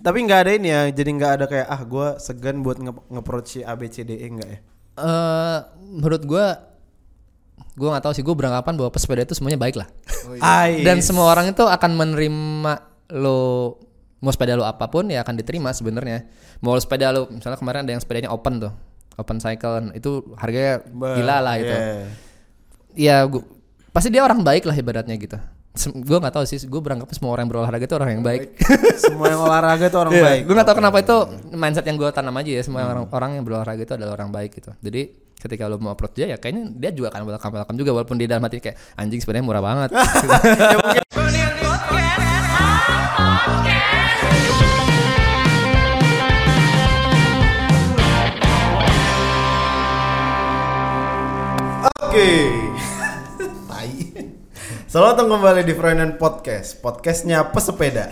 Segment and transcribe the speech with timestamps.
[0.00, 3.48] Tapi nggak ada ini ya, jadi nggak ada kayak ah gue segan buat nge nge-approach
[3.52, 4.58] si ABCDE enggak ya?
[5.00, 5.58] Eh
[6.00, 6.46] menurut gua
[7.76, 9.88] gua nggak tahu sih gua beranggapan bahwa pesepeda itu semuanya baik lah.
[10.40, 10.84] Ais.
[10.84, 12.72] Dan semua orang itu akan menerima
[13.20, 13.76] lo
[14.20, 16.28] mau sepeda lo apa pun ya akan diterima sebenarnya.
[16.64, 18.72] Mau sepeda lo misalnya kemarin ada yang sepedanya open tuh,
[19.20, 21.76] open cycle itu harganya Bah, gila lah itu.
[21.76, 22.04] yeah.
[22.96, 23.44] Ya gua,
[23.92, 25.36] pasti dia orang baik lah ibaratnya gitu.
[25.78, 28.58] Gua nggak tahu sih, gue beranggapan semua orang yang berolahraga itu orang yang baik.
[28.98, 30.40] Semua yang olahraga tuh orang Iya, baik.
[30.50, 31.16] Gue gak tau kenapa itu
[31.54, 34.50] mindset yang gue tanam aja ya semua orang orang yang berolahraga itu adalah orang baik
[34.58, 34.74] gitu.
[34.82, 38.18] Jadi ketika lo mau approach dia ya kayaknya dia juga akan welcome welcome juga walaupun
[38.18, 39.90] di dalam hati kayak anjing sebenarnya murah banget.
[52.10, 52.18] Oke.
[52.20, 52.59] Tai.
[54.90, 56.82] Selamat datang kembali di Freunden Podcast.
[56.82, 58.10] Podcastnya pesepeda.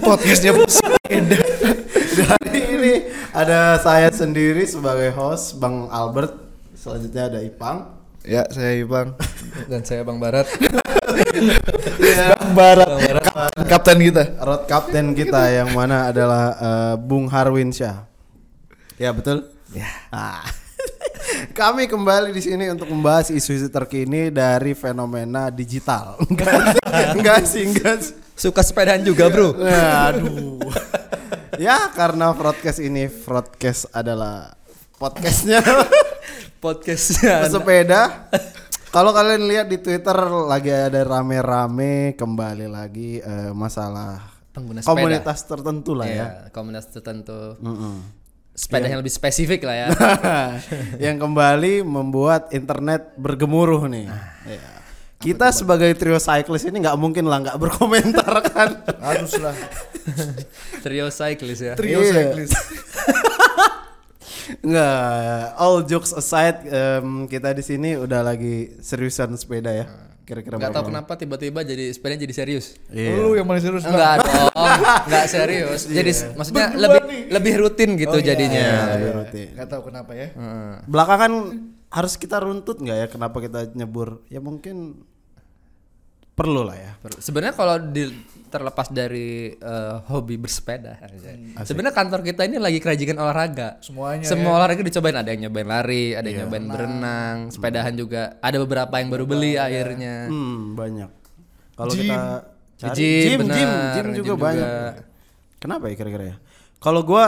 [0.00, 1.36] Podcastnya pesepeda.
[2.24, 2.92] Hari ini
[3.36, 6.40] ada saya sendiri sebagai host Bang Albert.
[6.72, 8.00] Selanjutnya ada Ipang.
[8.24, 9.12] Ya, saya Ibang.
[9.68, 10.48] Dan saya Bang Barat.
[12.40, 12.88] Bang Barat.
[13.28, 14.40] Kap- Kapten kita.
[14.40, 18.08] Road Captain kita yang mana adalah eh, Bung Harwin Syah.
[18.96, 19.52] Ya betul.
[19.76, 19.84] Ya.
[20.08, 20.61] Ah.
[21.50, 26.14] Kami kembali di sini untuk membahas isu-isu terkini dari fenomena digital.
[26.30, 26.78] Enggak,
[27.18, 28.14] enggak sih, enggak sih.
[28.38, 29.50] Suka sepedaan juga bro.
[29.58, 30.62] Nah, aduh.
[31.58, 34.54] ya karena broadcast ini broadcast adalah
[34.96, 35.58] podcastnya
[36.62, 37.42] Podcastnya.
[37.52, 38.30] sepeda.
[38.94, 40.14] Kalau kalian lihat di Twitter
[40.46, 44.20] lagi ada rame-rame kembali lagi eh, masalah
[44.52, 44.92] Pengguna sepeda.
[44.94, 46.14] komunitas tertentu lah ya.
[46.14, 47.56] Iya, komunitas tertentu.
[47.58, 48.21] Mm-mm.
[48.52, 49.88] Sepeda yang lebih spesifik lah ya.
[51.08, 54.12] yang kembali membuat internet bergemuruh nih.
[54.44, 54.60] Ya.
[55.16, 58.70] Kita sebagai trio cyclist ini nggak mungkin lah nggak berkomentar kan.
[59.00, 59.56] Harus lah.
[60.84, 61.74] Trio cyclist ya.
[61.74, 62.12] Trio Iya.
[62.12, 62.52] cyclist.
[64.62, 69.86] Nggak, all jokes aside, em, kita di sini udah lagi seriusan sepeda ya.
[70.22, 72.78] Kira-kira Gak tau kenapa tiba-tiba jadi sepeda jadi serius.
[72.88, 73.18] Iya.
[73.18, 73.82] Lu yang paling serius.
[73.82, 74.54] Enggak dong,
[75.10, 75.80] enggak serius.
[75.84, 78.62] Jadi s- maksudnya lebih lebih rutin gitu jadinya.
[78.62, 79.48] Iya, lebih rutin.
[79.52, 80.28] Gak tahu kenapa ya.
[80.84, 81.32] Belakangan
[81.88, 84.22] harus kita runtut nggak ya kenapa kita nyebur?
[84.26, 85.02] Ya mungkin
[86.32, 86.92] perlu lah ya.
[87.18, 88.14] Sebenarnya kalau di-
[88.52, 91.00] terlepas dari eh, hobi bersepeda,
[91.64, 93.80] sebenarnya kantor kita ini lagi kerajinan olahraga.
[93.80, 95.16] Semuanya Semua olahraga dicobain.
[95.16, 98.36] Ada yang nyobain lari, ada yang nyobain berenang, sepedahan juga.
[98.38, 100.28] Ada beberapa yang baru beli akhirnya.
[100.28, 101.10] Hmm, banyak.
[101.72, 102.18] Kalau kita
[102.76, 103.56] cari Gym, gym, benar.
[103.56, 104.68] gym, gym juga Gym banyak.
[104.68, 104.92] juga.
[105.56, 106.36] Kenapa ya kira-kira ya?
[106.76, 107.24] Kalau gua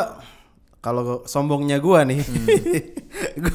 [0.79, 2.21] kalau sombongnya gua nih.
[2.21, 2.47] Hmm.
[3.43, 3.55] gua,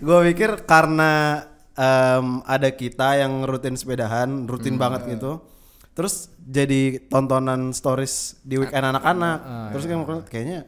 [0.00, 4.82] gua pikir karena em, ada kita yang rutin sepedahan, rutin Hmm.
[4.82, 5.42] banget gitu.
[5.90, 9.38] Terus jadi tontonan stories di weekend Ah, anak-anak.
[9.74, 10.60] Terus kan kayaknya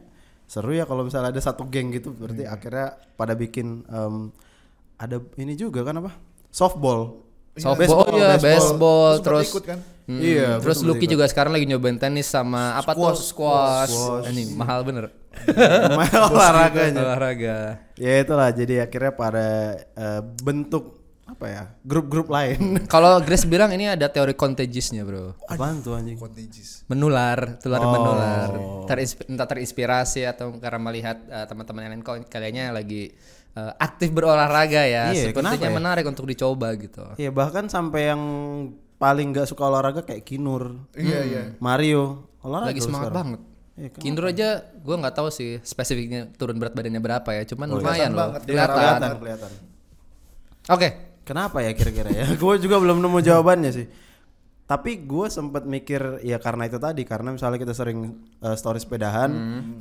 [0.43, 2.19] seru ya kalau misalnya ada satu geng gitu Hmm.
[2.19, 4.29] berarti akhirnya pada bikin em,
[4.99, 6.11] ada ini juga kan apa?
[6.53, 7.23] Softball.
[7.53, 9.79] Softball, oh iya, baseball, Sempat terus ikut kan?
[10.03, 13.93] Hmm, Iya, terus Lucky juga sekarang lagi nyobain tenis sama apa tuh squash.
[14.33, 15.13] Ini mahal bener.
[15.97, 17.13] Main olahraganya.
[17.13, 17.57] Olahraga.
[17.95, 19.47] Ya itulah jadi akhirnya pada
[19.93, 20.97] eh, bentuk
[21.33, 22.77] apa ya grup-grup lain.
[22.93, 25.33] Kalau Grace bilang ini ada teori contagiousnya, Bro.
[25.43, 26.15] Apaan tuh anjing?
[26.15, 26.85] Contagious.
[26.85, 27.91] Menular, tular Oh.
[27.91, 28.49] menular.
[28.85, 33.11] Terinsp- entah terinspirasi atau karena melihat eh, teman-teman yang lain kayaknya lagi
[33.53, 35.09] eh, aktif berolahraga ya.
[35.09, 35.73] Iya, Sepertinya ya?
[35.73, 37.03] menarik untuk dicoba gitu.
[37.17, 38.21] Ya bahkan sampai yang
[38.95, 41.43] paling nggak suka olahraga kayak Kinur, Iya, iya.
[41.57, 43.17] Mario olahraga Lagi semangat sekarang.
[43.35, 43.41] banget.
[43.73, 44.03] Iya, kenapa?
[44.05, 48.19] Kindro aja gue nggak tahu sih spesifiknya turun berat badannya berapa ya, cuman lumayan loh.
[48.29, 48.41] banget.
[48.45, 48.77] Kelihatan.
[48.77, 49.51] Kelihatan, kelihatan.
[50.69, 50.87] Oke.
[51.23, 52.25] Kenapa ya kira-kira ya?
[52.41, 53.87] gue juga belum nemu jawabannya sih.
[54.63, 59.31] Tapi gue sempat mikir ya karena itu tadi karena misalnya kita sering eh, story sepedahan,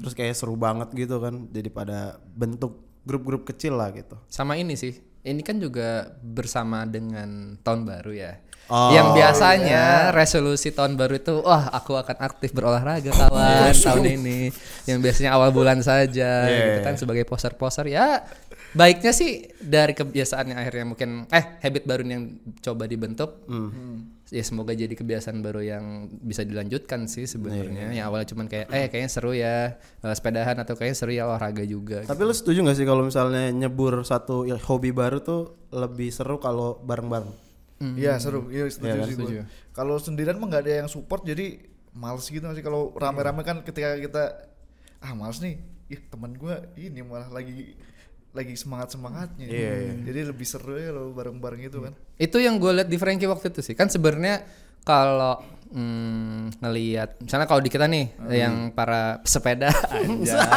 [0.02, 4.18] terus kayak seru banget gitu kan, jadi pada bentuk grup-grup kecil lah gitu.
[4.30, 4.94] Sama ini sih.
[5.22, 8.32] Ini kan juga bersama dengan tahun baru ya.
[8.70, 14.48] Oh, yang biasanya resolusi tahun baru itu, wah aku akan aktif berolahraga kawan tahun ini.
[14.86, 18.22] Yang biasanya awal bulan saja, gitu kan sebagai poster-poster ya.
[18.72, 23.44] Baiknya sih dari kebiasaan yang akhirnya mungkin eh habit baru yang coba dibentuk.
[24.32, 27.92] Ya semoga jadi kebiasaan baru yang bisa dilanjutkan sih sebenarnya.
[27.92, 31.60] Yang awalnya cuman kayak eh kayaknya seru ya eh, sepedahan atau kayaknya seru ya olahraga
[31.68, 32.00] juga.
[32.08, 36.40] Tapi lu setuju gak sih kalau misalnya nyebur satu ya, hobi baru tuh lebih seru
[36.40, 37.41] kalau bareng-bareng?
[37.98, 38.48] Iya, seru.
[38.48, 39.34] Iya, setuju Iya kan, sih setuju.
[39.74, 41.60] Kalau sendirian mah nggak ada yang support jadi
[41.92, 44.22] males gitu sih kalau rame-rame kan ketika kita
[45.02, 45.58] ah males nih.
[45.92, 47.76] Ih, teman gua ini malah lagi
[48.32, 49.44] lagi semangat-semangatnya.
[49.44, 49.72] Iya,
[50.08, 51.92] Jadi lebih seru ya kalau bareng-bareng itu kan.
[52.16, 53.76] Itu yang gue lihat di Frankie waktu itu sih.
[53.76, 54.40] Kan sebenarnya
[54.88, 55.36] kalau
[55.72, 60.48] mm, ngelihat misalnya kalau di kita nih yang para anjang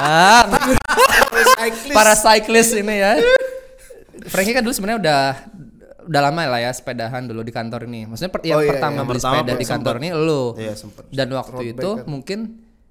[1.93, 3.11] para cyclist ini ya
[4.31, 5.23] Frankie kan dulu sebenarnya udah
[6.05, 8.95] udah lama lah ya sepedahan dulu di kantor ini maksudnya per- yang Oh, iya, pertama
[8.95, 9.03] iya.
[9.03, 9.71] beli Pertama sepeda di sempet.
[9.71, 11.03] kantor ini lo Iya, sempet.
[11.09, 12.05] dan waktu Road itu bike kan.
[12.07, 12.39] mungkin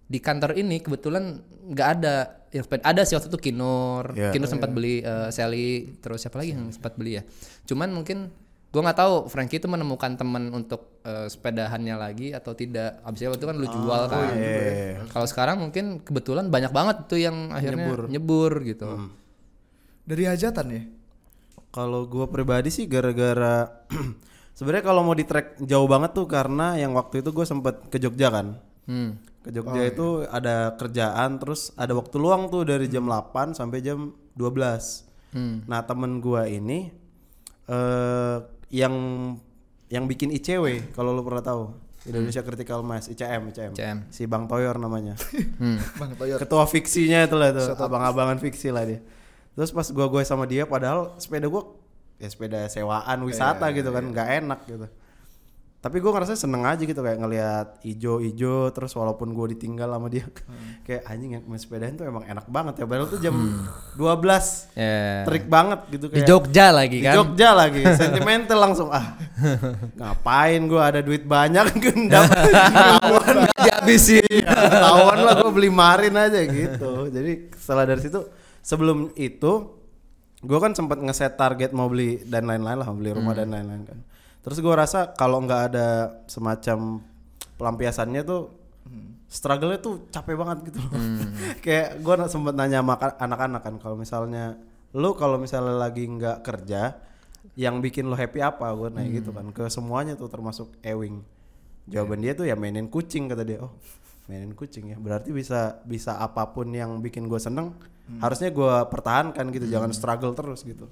[0.05, 1.25] di kantor ini kebetulan
[1.64, 2.14] nggak ada
[2.50, 4.31] yang sepeda ada sih waktu itu Kinur Iya.
[4.31, 7.22] Kinur sempat beli eh, Sally terus siapa lagi yang sempat beli ya
[7.64, 8.28] cuman mungkin
[8.69, 13.28] gua nggak tahu Frankie itu menemukan teman untuk eh, sepedahannya lagi atau tidak abis itu
[13.28, 14.99] waktu itu kan lu jual kan iya.
[15.08, 18.90] kalau sekarang mungkin kebetulan banyak banget tuh yang akhirnya nyebur, gitu
[20.05, 20.82] Dari hajatan ya?
[21.75, 23.67] Kalau gua pribadi sih gara-gara
[24.56, 27.99] sebenarnya kalau mau di track jauh banget tuh karena yang waktu itu gue sempet ke
[27.99, 28.62] Jogja kan.
[28.87, 29.11] hmm.
[29.43, 34.15] Ke Jogja itu ada kerjaan terus ada waktu luang tuh dari jam 8 sampai jam
[34.38, 35.35] 12.
[35.35, 35.67] Hmm.
[35.67, 36.94] Nah, temen gua ini
[37.67, 38.37] eh
[38.71, 38.94] yang
[39.91, 41.65] yang bikin ICW kalau lu pernah tahu.
[42.05, 43.73] Indonesia Critical Mass ICM ICM.
[43.73, 43.99] ICM.
[44.12, 45.17] Si Bang Toyor namanya.
[45.61, 45.81] Hmm.
[45.97, 46.37] Bang Toyor.
[46.37, 49.00] Ketua fiksinya itu lah tuh, abang-abangan fiksi lah dia.
[49.55, 51.71] Terus pas gua gue sama dia padahal sepeda gua
[52.15, 54.87] ya sepeda sewaan wisata gitu kan, nggak enak gitu.
[55.79, 60.25] Tapi gua ngerasa seneng aja gitu kayak ngelihat ijo-ijo terus walaupun gua ditinggal sama dia
[60.87, 62.85] kayak anjing yang main sepedahan tuh emang enak banget ya.
[62.85, 63.37] Padahal tuh jam
[63.93, 65.23] 12 Ya.
[65.23, 69.12] terik banget gitu di kayak Jogja lagi di kan Jogja lagi sentimental langsung ah
[70.00, 72.27] ngapain gua ada duit banyak gendam
[73.61, 77.09] dihabisin Iya, ketahuan lah gue beli marin aja gitu.
[77.09, 78.21] Jadi setelah dari situ
[78.64, 79.52] sebelum itu
[80.40, 83.84] gue kan sempat ngeset target mau beli dan lain-lain lah mau beli rumah dan lain-lain
[83.84, 83.99] kan.
[84.44, 87.00] Terus gue rasa kalau nggak ada semacam
[87.61, 88.52] pelampiasannya tuh
[89.28, 90.93] struggle-nya tuh capek banget gitu loh.
[91.64, 94.56] Kayak gue sempat nanya sama ka- anak-anak kan kalau misalnya
[94.96, 96.96] lu kalau misalnya lagi nggak kerja
[97.56, 98.69] yang bikin lo happy apa?
[98.76, 101.25] Gue nanya gitu kan ke semuanya tuh termasuk Ewing.
[101.88, 103.64] Jawaban dia tuh ya mainin kucing kata dia.
[103.64, 103.72] Oh
[104.26, 104.97] mainin kucing ya.
[104.97, 107.76] Berarti bisa bisa apa pun yang bikin gue seneng
[108.21, 110.88] harusnya gue pertahankan gitu jangan struggle terus gitu.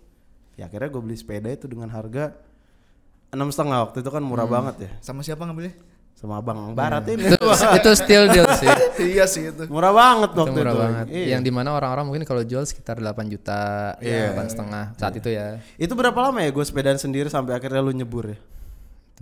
[0.57, 2.33] Ya akhirnya gue beli sepeda itu dengan harga
[3.33, 3.89] enam setengah.
[3.89, 4.91] Waktu itu kan murah banget ya.
[5.01, 5.77] Sama siapa ngambilnya?
[6.13, 7.35] sama abang barat ini.
[7.35, 8.71] Itu, itu still deal sih.
[9.03, 9.67] Iya sih itu.
[9.67, 10.83] murah banget itu waktu murah itu.
[10.87, 11.07] banget.
[11.11, 11.27] Iya.
[11.35, 14.31] yang di mana orang-orang mungkin kalau jual sekitar 8 juta Iya.
[14.31, 15.59] delapan setengah saat itu ya.
[15.75, 18.39] Itu berapa lama ya gue sepedaan sendiri sampai akhirnya lu nyebur ya?
[18.39, 18.62] itu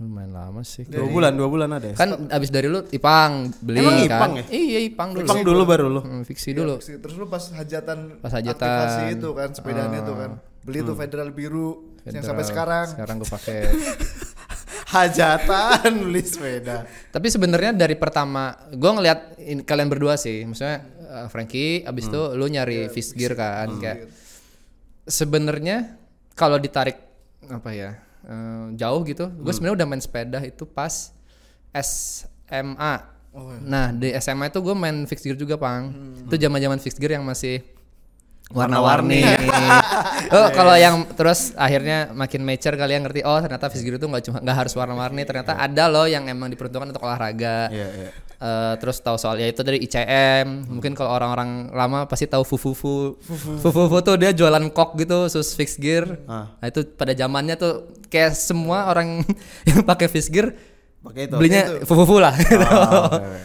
[0.01, 0.81] lumayan lama sih.
[0.83, 1.95] Dua bulan dua bulan ada ya?
[1.95, 4.05] Kan abis dari lu Ipang beli Emang kan?
[4.09, 4.43] Ipang ya?
[4.49, 5.23] iya Ipang dulu.
[5.23, 6.01] Ipang dulu baru lu?
[6.01, 6.77] Hmm, fiksi dulu.
[6.77, 8.57] Terus lu pas hajatan Pas hajatan.
[8.57, 10.31] aktivasi itu kan sepedanya itu kan.
[10.61, 11.69] Beli tuh Federal biru
[12.03, 12.49] yang sampai Federal.
[12.49, 12.85] sekarang.
[12.91, 13.59] sekarang gue pakai
[14.93, 16.83] hajatan beli sepeda.
[17.07, 22.21] Tapi sebenarnya dari pertama gue ngeliat in- kalian berdua sih, maksudnya uh, Frankie, abis itu
[22.33, 24.09] lu nyari fish gear kan, kayak
[25.03, 25.97] sebenarnya
[26.33, 26.97] kalau ditarik
[27.43, 27.91] apa ya
[28.27, 31.13] uh, jauh gitu, gue sebenarnya udah main sepeda itu pas
[31.71, 32.93] SMA.
[33.63, 35.93] Nah di SMA itu gue main fixed gear juga pang,
[36.27, 37.63] itu zaman zaman fixed gear yang masih
[38.51, 39.23] warna-warni.
[40.35, 43.23] oh kalau yang terus akhirnya makin mature kalian ngerti?
[43.23, 45.23] Oh ternyata fixed gear itu nggak cuma nggak harus warna-warni.
[45.23, 47.71] Ternyata ada loh yang emang diperuntukkan untuk olahraga.
[47.71, 48.11] Iya, iya.
[48.41, 53.13] Eh, terus tahu soal ya itu dari ICM mungkin kalau orang-orang lama pasti tahu fufufu
[53.61, 56.17] fufufu tuh dia jualan kok gitu sus fixed gear.
[56.25, 56.49] Ah.
[56.57, 59.21] nah itu pada zamannya tuh kayak semua orang
[59.69, 60.57] yang pakai fixed gear
[61.05, 61.37] pakai itu.
[61.37, 62.33] belinya fufufu lah.
[62.41, 62.65] Gitu.
[62.65, 63.39] Ah, oke, oke.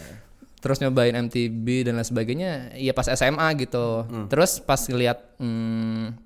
[0.65, 4.09] terus nyobain MTB dan lain sebagainya iya pas SMA gitu.
[4.33, 6.17] Terus pas ngeliat hmm,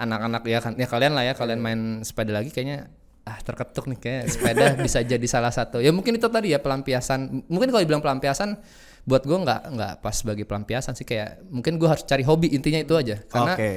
[0.00, 2.88] anak-anak ya kan ya kalian lah ya kalian main sepeda lagi kayaknya
[3.28, 5.84] ah terketuk nih kayak sepeda bisa jadi salah satu.
[5.84, 7.44] Ya mungkin itu tadi ya pelampiasan.
[7.44, 8.56] Mungkin kalau dibilang pelampiasan
[9.04, 11.04] buat gue nggak nggak pas sebagai pelampiasan sih.
[11.04, 13.20] Kayak mungkin gue harus cari hobi intinya itu aja.
[13.28, 13.72] Karena oke.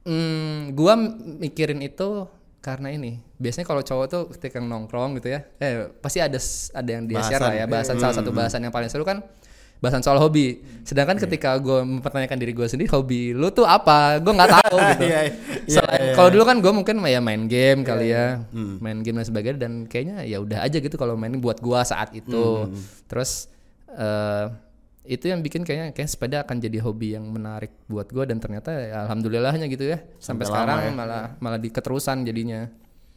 [0.00, 0.96] Hmm, gua
[1.40, 2.24] mikirin itu
[2.64, 3.20] karena ini.
[3.40, 6.36] Biasanya kalau cowok tuh ketika nongkrong gitu ya, eh pasti ada
[6.76, 7.96] ada yang dia share lah ya bahasan.
[8.00, 9.24] salah satu bahasan yang paling seru kan
[9.80, 10.60] bahasan soal hobi.
[10.80, 14.16] Sedangkan ketika gue mempertanyakan diri gue sendiri, hobi lu tuh apa?
[14.16, 15.04] Gue nggak tahu gitu.
[15.04, 15.32] Iya, iya,
[15.66, 19.26] Selain- iya, Kalau dulu kan gue mungkin ya main game kali ya, main game dan
[19.26, 22.68] sebagainya dan kayaknya ya udah aja gitu kalau main buat gua saat itu.
[23.06, 23.48] Terus
[23.90, 24.46] eh
[25.02, 28.70] itu yang bikin kayaknya kayak sepeda akan jadi hobi yang menarik buat gua dan ternyata
[28.70, 30.90] ya, alhamdulillahnya gitu ya sampai, Sampai sekarang ya.
[30.92, 32.68] malah malah di keterusan jadinya.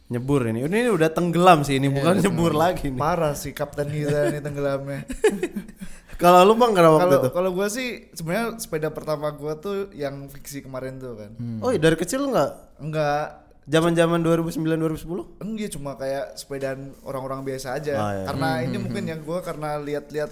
[0.04, 4.28] nyebur ini ini udah tenggelam sih ini bukan nyebur lagi nih Parah sih kapten kita
[4.30, 5.00] nih tenggelamnya.
[6.14, 9.90] kalau lu bang kenapa waktu Kalau itu kalau gua sih sebenarnya sepeda pertama gua tuh
[9.92, 11.30] yang fiksi kemarin tuh kan.
[11.60, 13.26] oh iya, dari kecil lu nggak Enggak
[13.64, 17.94] zaman zaman 2009 2010 enggak cuma kayak sepedaan orang-orang biasa aja.
[17.96, 18.24] Ah, iya.
[18.26, 20.30] Karena ini mungkin yang gua karena lihat-lihat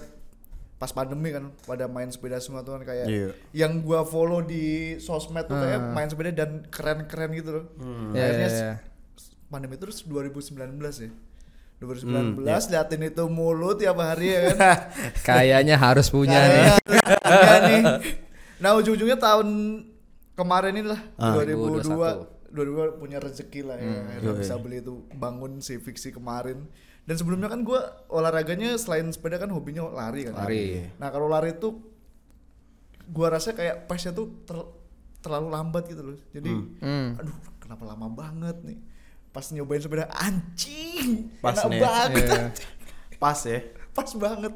[0.77, 3.31] pas pandemi kan pada main sepeda semua tuh kan kayak Iya.
[3.55, 7.65] yang gua follow di sosmed tuh kayak main sepeda dan keren-keren gitu loh.
[8.11, 8.73] Ya, Akhirnya ya, ya.
[9.47, 10.53] pandemi terus 2019
[10.99, 11.09] ya.
[11.77, 14.57] 2019 liatin itu mulu tiap hari ya kan.
[15.27, 16.65] Kayaknya harus punya nih.
[17.23, 17.81] Iya nih.
[18.57, 19.47] Nah ujung-ujungnya tahun
[20.33, 25.57] kemarin ini lah Ah, 2002 2002 punya rezeki lah ya akhirnya bisa beli itu bangun
[25.57, 26.69] si fiksi kemarin
[27.03, 30.85] dan sebelumnya kan gua olahraganya selain sepeda kan hobinya lari kan Lari.
[30.95, 31.81] nah kalau lari itu
[33.05, 34.69] gua rasa kayak pace-nya tuh ter-
[35.19, 36.49] terlalu lambat gitu loh jadi
[36.79, 37.09] Hmm.
[37.15, 38.77] aduh kenapa lama banget nih
[39.33, 42.21] pas nyobain sepeda anjing Pas enak nih banget Iya.
[42.39, 42.45] anjing.
[43.21, 43.59] Pas ya.
[43.91, 44.53] pas banget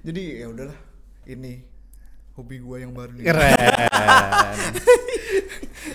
[0.00, 0.78] jadi ya udahlah
[1.24, 1.60] ini
[2.32, 3.52] hobi gua yang baru nih Keren.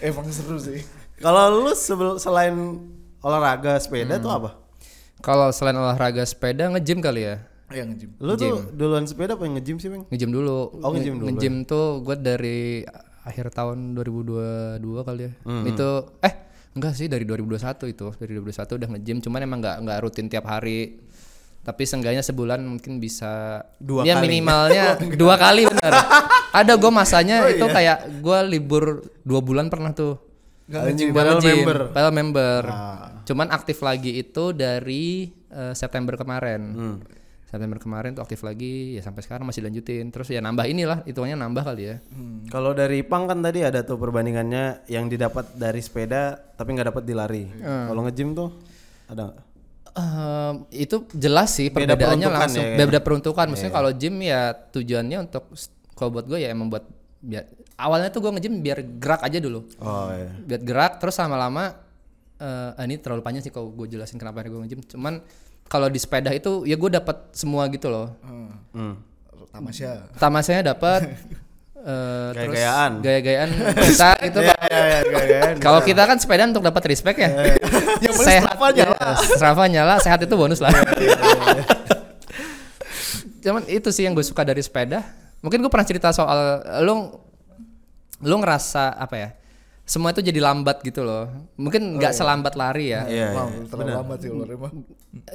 [0.03, 0.81] emang seru sih
[1.15, 2.53] Kalau lu sebel- selain
[3.19, 4.49] olahraga sepeda tuh apa?
[5.17, 7.39] Kalau selain olahraga sepeda nge-gym kali ya.
[7.71, 10.03] yang nge-gym Lu tuh duluan sepeda apa yang nge-gym sih, Bang?
[10.05, 10.75] Nge-gym dulu.
[10.75, 11.27] Oh, nge-gym dulu.
[11.31, 12.83] Nge-gym tuh gue dari
[13.23, 15.31] akhir tahun 2022 kali ya.
[15.43, 15.63] Hmm.
[15.63, 15.89] Itu
[16.19, 16.33] eh
[16.73, 18.07] enggak sih dari 2021 itu.
[18.13, 20.99] Dari 2021 udah nge-gym cuman emang nggak nggak rutin tiap hari.
[21.63, 24.27] Tapi seenggaknya sebulan mungkin bisa Dua ya kali.
[24.27, 25.93] minimalnya dua kali bener.
[26.51, 27.71] Ada gue masanya Oh, itu iya.
[27.71, 28.83] kayak gue libur
[29.21, 30.19] dua bulan pernah tuh.
[30.63, 31.79] Nggak padahal nge-gym, member.
[31.89, 32.63] padahal member.
[32.67, 33.23] Ah.
[33.23, 36.61] Cuman aktif lagi itu dari eh, September kemarin.
[36.67, 36.97] Hmm.
[37.53, 40.09] September kemarin tuh aktif lagi ya sampai sekarang masih lanjutin.
[40.09, 41.95] Terus ya nambah inilah hitungannya nambah kali ya.
[42.49, 47.03] Kalau dari Pang kan tadi ada tuh perbandingannya yang didapat dari sepeda tapi nggak dapat
[47.05, 47.45] di lari.
[47.61, 48.49] Kalau nge-gym tuh
[49.05, 49.37] ada?
[49.93, 53.45] Ehm, itu jelas sih Beda perbedaannya langsung ya, beda peruntukan.
[53.45, 55.53] Maksudnya kalau gym ya tujuannya untuk
[55.93, 56.89] kalau buat gue ya emang buat
[57.21, 57.45] biar
[57.77, 59.69] awalnya tuh gue nge-gym biar gerak aja dulu.
[59.77, 60.33] Oh iya.
[60.41, 61.77] Biar gerak terus lama-lama
[62.41, 64.81] eh ah, ini terlalu panjang sih kalau gue jelasin kenapa gue nge-gym.
[64.89, 65.21] Cuman
[65.65, 68.13] kalau di sepeda itu ya gue dapat semua gitu loh.
[68.73, 68.97] Hmm.
[69.49, 71.05] tamasya Tamasanya dapat
[71.83, 72.91] eh terus Gaya-gayaan.
[73.03, 75.55] gaya-gayaan kita gitu Iya, iya, iya, gaya-gayaan.
[75.59, 77.29] Kalau kita kan sepeda untuk dapat respect ya.
[77.99, 78.95] Yang penting Strava nyala.
[79.03, 80.71] ya, Strava nyala, sehat itu bonus lah.
[83.43, 85.03] Cuman itu sih yang gue suka dari sepeda.
[85.43, 87.19] Mungkin gue pernah cerita soal lu
[88.23, 89.29] lu ngerasa apa ya?
[89.83, 91.27] Semua itu jadi lambat gitu loh.
[91.59, 93.03] Mungkin nggak selambat lari ya.
[93.03, 93.67] Iya, Wah, iya.
[93.67, 94.71] terlalu lama sih mah.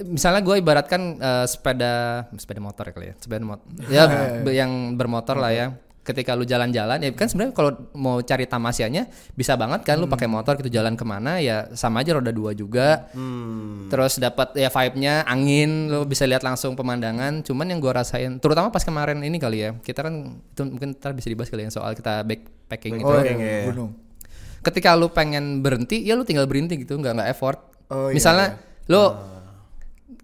[0.08, 3.14] Misalnya gue ibaratkan eh, sepeda sepeda motor ya kali ya.
[3.20, 3.66] Sepeda motor.
[3.92, 4.04] Ya
[4.40, 5.66] be- yang bermotor lah ya.
[6.00, 10.24] Ketika lu jalan-jalan ya kan sebenarnya kalau mau cari tamasianya bisa banget kan lu pakai
[10.24, 13.12] motor gitu jalan ke mana ya sama aja roda dua juga.
[13.12, 13.92] Hmm.
[13.92, 17.44] Terus dapat ya vibe-nya angin lu bisa lihat langsung pemandangan.
[17.44, 19.76] Cuman yang gua rasain terutama pas kemarin ini kali ya.
[19.76, 23.04] Kita kan itu mungkin ntar bisa dibahas kali ya soal kita backpacking itu.
[23.04, 23.64] Oh, Oke, iya, iya.
[23.68, 24.07] gunung.
[24.60, 27.58] Ketika lu pengen berhenti ya lu tinggal berhenti gitu nggak nggak effort.
[27.88, 28.46] Oh, iya, Misalnya
[28.86, 29.02] lu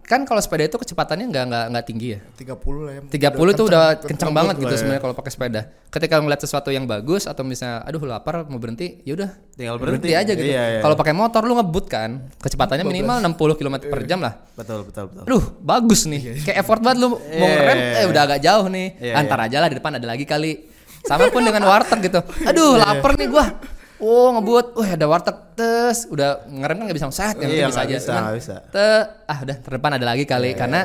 [0.05, 2.19] kan kalau sepeda itu kecepatannya nggak nggak nggak tinggi ya.
[2.37, 3.01] 30 lah ya.
[3.33, 4.77] 30 tuh udah kencang banget lah gitu ya.
[4.77, 5.61] sebenarnya kalau pakai sepeda.
[5.89, 10.13] Ketika ngeliat sesuatu yang bagus atau misalnya aduh lapar mau berhenti, ya udah Tinggal berhenti,
[10.13, 10.29] berhenti.
[10.29, 10.45] aja gitu.
[10.45, 10.81] Iya, iya.
[10.85, 14.33] Kalau pakai motor lu ngebut kan, kecepatannya minimal 60 km per jam lah.
[14.53, 15.23] Betul, betul, betul.
[15.25, 16.37] Aduh, bagus nih.
[16.45, 18.87] Kayak effort banget lu mau Iya, ngerem iya, eh udah agak jauh nih.
[19.01, 20.51] Iya, Antar aja lah di depan ada lagi kali.
[21.01, 22.21] Sama pun dengan warteg gitu.
[22.53, 23.45] Aduh, lapar nih gua.
[23.99, 24.75] Oh, ngebut.
[24.75, 25.37] Wah, ada warteg.
[25.55, 27.95] Tes, udah ngerem kan nggak bisa set, yang Iya, bisa aja.
[27.95, 28.55] bisa, Cuman, bisa.
[28.67, 28.87] te,
[29.23, 30.83] ah udah terdepan ada lagi kali karena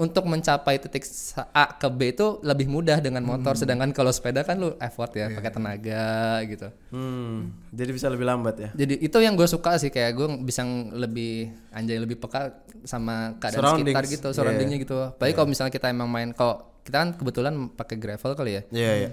[0.00, 1.04] untuk mencapai titik
[1.52, 5.28] A ke B itu lebih mudah dengan motor sedangkan kalau sepeda kan lu effort ya
[5.28, 6.72] pakai tenaga gitu.
[6.88, 7.52] Hmm.
[7.68, 8.68] Jadi bisa lebih lambat ya.
[8.72, 10.64] Jadi itu yang gue suka sih kayak gue bisa
[10.96, 14.96] lebih anjay lebih peka sama keadaan sekitar gitu, surroundingnya gitu.
[15.12, 18.62] Apalagi kalau misalnya kita emang main kalau kita kan kebetulan pakai gravel kali ya.
[18.72, 19.10] Iya, iya.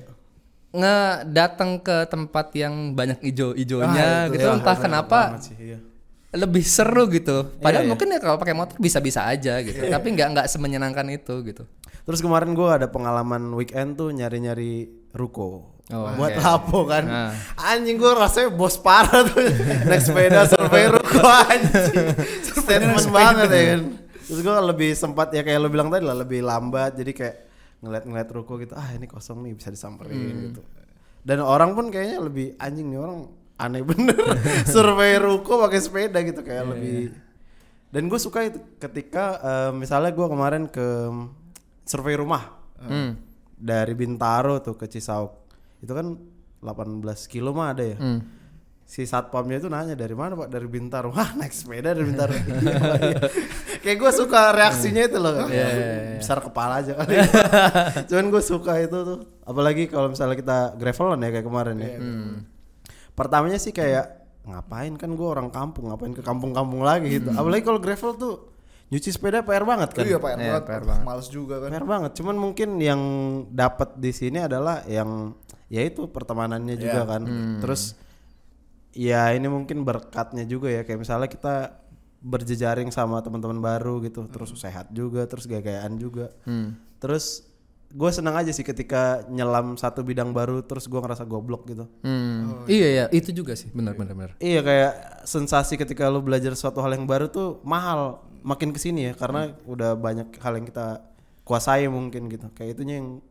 [0.70, 5.80] Ngedatang ke tempat yang banyak ijo-ijonya Ah, itu gitu Iya, entah bener kenapa sih, iya.
[6.30, 7.58] lebih seru gitu.
[7.58, 7.90] Padahal iya.
[7.90, 9.90] mungkin ya kalau pakai motor bisa-bisa aja gitu.
[9.90, 11.66] Tapi nggak nggak semenyenangkan itu gitu.
[12.06, 15.74] Terus kemarin gua ada pengalaman weekend tuh nyari-nyari ruko.
[15.90, 16.42] Oh, buat oke.
[16.46, 17.02] lapo kan.
[17.02, 17.34] Nah.
[17.58, 19.42] Anjing gua rasanya bos parah tuh.
[19.90, 22.14] Naik sepeda survei ruko anjing.
[22.46, 23.82] Statement banget ya kan.
[24.22, 27.36] Terus gua lebih sempat ya kayak lo bilang tadi lah lebih lambat jadi kayak
[27.80, 28.74] ngeliat-ngeliat ruko gitu.
[28.74, 30.42] Ah ini kosong nih bisa disamperin Hmm.
[30.48, 30.62] gitu.
[31.20, 34.16] Dan orang pun kayaknya lebih anjing nih orang aneh bener
[34.72, 37.00] survei ruko pakai sepeda gitu kayak Iya, lebih
[37.90, 40.88] dan gue suka itu ketika eh, misalnya gua kemarin ke
[41.84, 43.20] survei rumah Hmm.
[43.52, 45.36] dari Bintaro tuh ke Cisauk
[45.80, 46.16] itu kan
[46.60, 48.24] 18 kilo mah ada ya Hmm.
[48.82, 52.80] si satpamnya itu nanya dari mana pak dari Bintaro wah naik sepeda dari Bintaro Iya,
[53.04, 53.20] iya.
[53.80, 57.16] Kayak gue suka reaksinya itu loh Iya, iya, besar kepala aja kali
[58.10, 61.90] cuman gue suka itu tuh apalagi kalau misalnya kita gravelan ya kayak kemarin ya
[63.12, 67.78] pertamanya sih kayak ngapain kan gue orang kampung ngapain ke kampung-kampung lagi gitu apalagi kalau
[67.78, 68.36] gravel tuh
[68.90, 70.64] nyuci sepeda PR banget kan Iya, Pak, Iya, banget.
[70.66, 71.04] PR banget.
[71.06, 71.70] Males juga kan.
[71.70, 72.12] PR banget.
[72.18, 73.02] Cuman mungkin yang
[73.48, 75.38] dapat di sini adalah yang
[75.70, 76.82] ya itu pertemanannya Iya.
[76.82, 77.22] juga kan.
[77.22, 77.62] Hmm.
[77.62, 77.94] Terus
[78.90, 81.79] ya ini mungkin berkatnya juga ya kayak misalnya kita
[82.20, 84.28] berjejaring sama teman-teman baru gitu.
[84.28, 86.32] Terus sehat juga terus gaya-gayaan juga.
[87.00, 87.48] Terus
[87.90, 91.90] gue senang aja sih ketika nyelam satu bidang baru terus gue ngerasa goblok gitu.
[92.06, 92.70] Hmm.
[92.70, 94.32] Iya ya, itu juga sih, benar benar benar.
[94.38, 94.94] Iya kayak
[95.26, 98.22] sensasi ketika lu belajar suatu hal yang baru tuh mahal.
[98.40, 101.02] Makin ke sini ya karena udah banyak hal yang kita
[101.44, 102.48] kuasai mungkin gitu.
[102.54, 103.26] Kayak itunya yang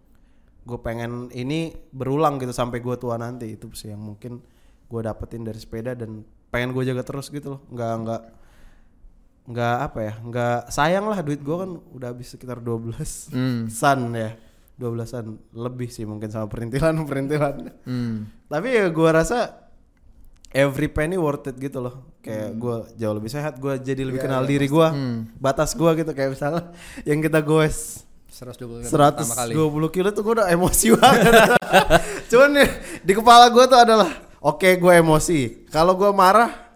[0.68, 3.54] gue pengen ini berulang gitu sampai gue tua nanti.
[3.54, 4.42] Itu sih yang mungkin
[4.90, 7.61] gue dapetin dari sepeda dan pengen gue jaga terus gitu loh.
[7.71, 8.23] Nggak nggak
[9.49, 13.64] nggak apa ya nggak sayang lah duit gue kan udah habis sekitar 12 Hmm.
[13.67, 14.37] san ya.
[14.76, 17.73] 12an lebih sih mungkin sama perintilan perintilan.
[17.83, 18.28] Hmm.
[18.47, 19.67] tapi ya gue rasa
[20.49, 22.14] every penny worth it gitu loh.
[22.21, 24.88] Kayak gue jauh lebih sehat gue jadi lebih kenal diri gue
[25.37, 26.12] batas gue gitu.
[26.12, 26.62] Kayak misalnya
[27.02, 29.52] yang kita goes 120 pertama kali.
[29.57, 31.33] 120 kilo tuh gue udah emosi banget.
[32.28, 32.69] Cuman nih
[33.02, 35.67] di kepala gue tuh adalah oke gue emosi.
[35.67, 36.67] Kalau gue marah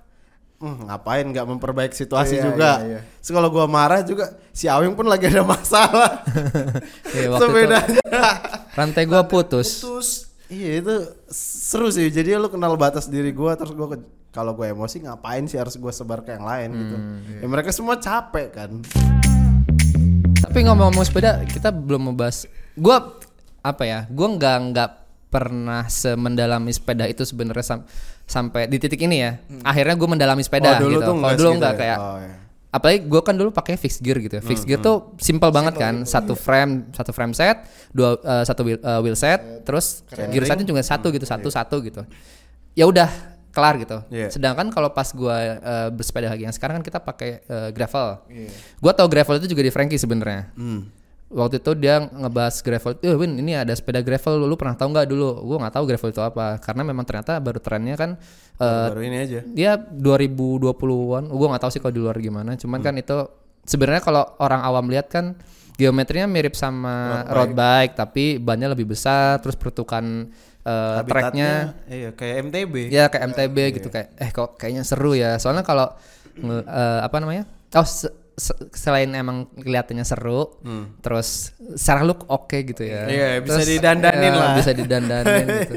[0.62, 3.00] hmm, ngapain nggak memperbaiki situasi Iya, juga iya, iya.
[3.18, 6.22] Terus kalau gue marah juga si Awing pun lagi ada masalah
[7.18, 8.02] Iya, waktu itu sepedanya
[8.72, 9.82] rantai gua putus.
[9.82, 10.10] Terus
[10.46, 10.94] Iya itu
[11.32, 12.06] seru sih.
[12.06, 13.96] Jadi lu kenal batas diri gua terus gua
[14.28, 16.96] kalau gue emosi ngapain sih harus gue sebar ke yang lain gitu.
[17.40, 18.70] Ya mereka semua capek kan.
[20.42, 22.44] Tapi ngomong-ngomong sepeda, kita belum membahas.
[22.72, 23.16] Gua
[23.60, 24.04] apa ya?
[24.08, 24.90] Gua nggak nggak
[25.28, 27.88] pernah semendalami sepeda itu sebenarnya sam-
[28.24, 29.36] sampai di titik ini ya.
[29.62, 31.08] Akhirnya gue mendalami sepeda Oh, dulu gitu.
[31.08, 31.78] tuh Kalau dulu nggak ya?
[31.78, 32.34] kayak Oh, iya.
[32.72, 34.42] apalagi gue kan dulu pakai fixed gear gitu ya.
[34.42, 38.80] Fixed gear tuh simple banget kan, satu frame, satu frame set, dua eh, satu wheel,
[38.80, 42.00] eh, wheel set, terus gear setnya juga satu gitu, satu satu gitu.
[42.72, 43.12] Ya udah
[43.52, 44.00] kelar gitu.
[44.08, 44.32] Iya.
[44.32, 48.24] Sedangkan kalau pas gua eh, bersepeda lagi yang sekarang kan kita pakai eh, gravel.
[48.80, 50.48] Gua tau gravel itu juga di Frankie sebenarnya.
[50.56, 50.88] Hmm.
[51.32, 55.08] Waktu itu dia ngebahas gravel, eh Win ini ada sepeda gravel, lu pernah tahu nggak
[55.08, 55.28] dulu?
[55.42, 58.10] Gua nggak tahu gravel itu apa, karena memang ternyata baru trennya kan
[58.60, 59.40] eh, Baru ini aja.
[59.48, 63.16] dia 2020-an, gua nggak tahu sih kalau di luar gimana, cuman kan itu
[63.64, 65.34] sebenarnya kalau orang awam lihat kan
[65.74, 70.28] geometrinya mirip sama road bike, tapi bannya lebih besar, terus pertukan
[70.62, 71.74] eh, tracknya.
[71.88, 72.74] iya kayak MTB.
[72.92, 73.88] ya kayak MTB gitu.
[73.88, 75.40] kayak eh kok kayaknya seru ya.
[75.40, 75.90] Soalnya kalau
[76.38, 77.48] eh, apa namanya?
[77.72, 78.12] Oh se-
[78.70, 80.56] selain emang kelihatannya seru
[80.98, 83.10] terus secara look oke gitu ya Hmm.
[83.10, 84.52] Iya, bisa Terus, didandanin ya, lah.
[84.54, 85.74] bisa didandanin gitu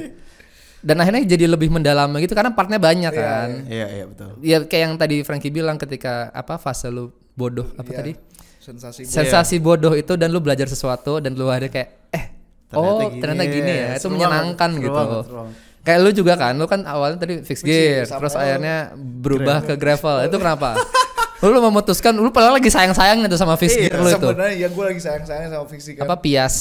[0.80, 4.30] dan akhirnya jadi lebih mendalami gitu karena partnya banyak kan Iya iya betul.
[4.40, 7.98] ya kayak yang tadi Frankie bilang ketika apa fase lu bodoh apa Iya.
[8.00, 8.12] tadi
[8.58, 12.26] sensasi sensasi bodoh itu dan lu belajar sesuatu dan lu ada kayak eh
[12.66, 15.56] Ternyata oh gini ternyata ya, gini ya itu menyenangkan banget, gitu banget, seru banget.
[15.82, 20.18] kayak lu juga kan lu kan awalnya tadi fix gear terus akhirnya berubah ke gravel
[20.24, 20.70] itu kenapa
[21.48, 24.18] lu memutuskan lu padahal lagi sayang sayangnya tuh sama fix Iya, lu itu.
[24.18, 26.56] sebenarnya ya gue lagi sayang sayang sama fiksi kan apa pias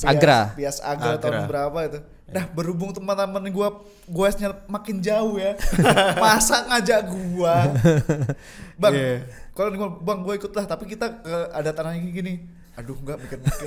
[0.00, 0.54] agra?
[0.54, 1.20] Bias Agra Agra.
[1.20, 1.98] tahun berapa itu.
[2.30, 3.68] Nah berhubung teman-teman gue
[4.06, 5.58] goesnya makin jauh ya,
[6.22, 7.74] masa ngajak gua,
[8.80, 9.14] bang, Iya.
[9.50, 12.46] kalau gua bang gue ikut lah, tapi kita ke, ada tanahnya gini,
[12.78, 13.66] aduh nggak mikir-mikir,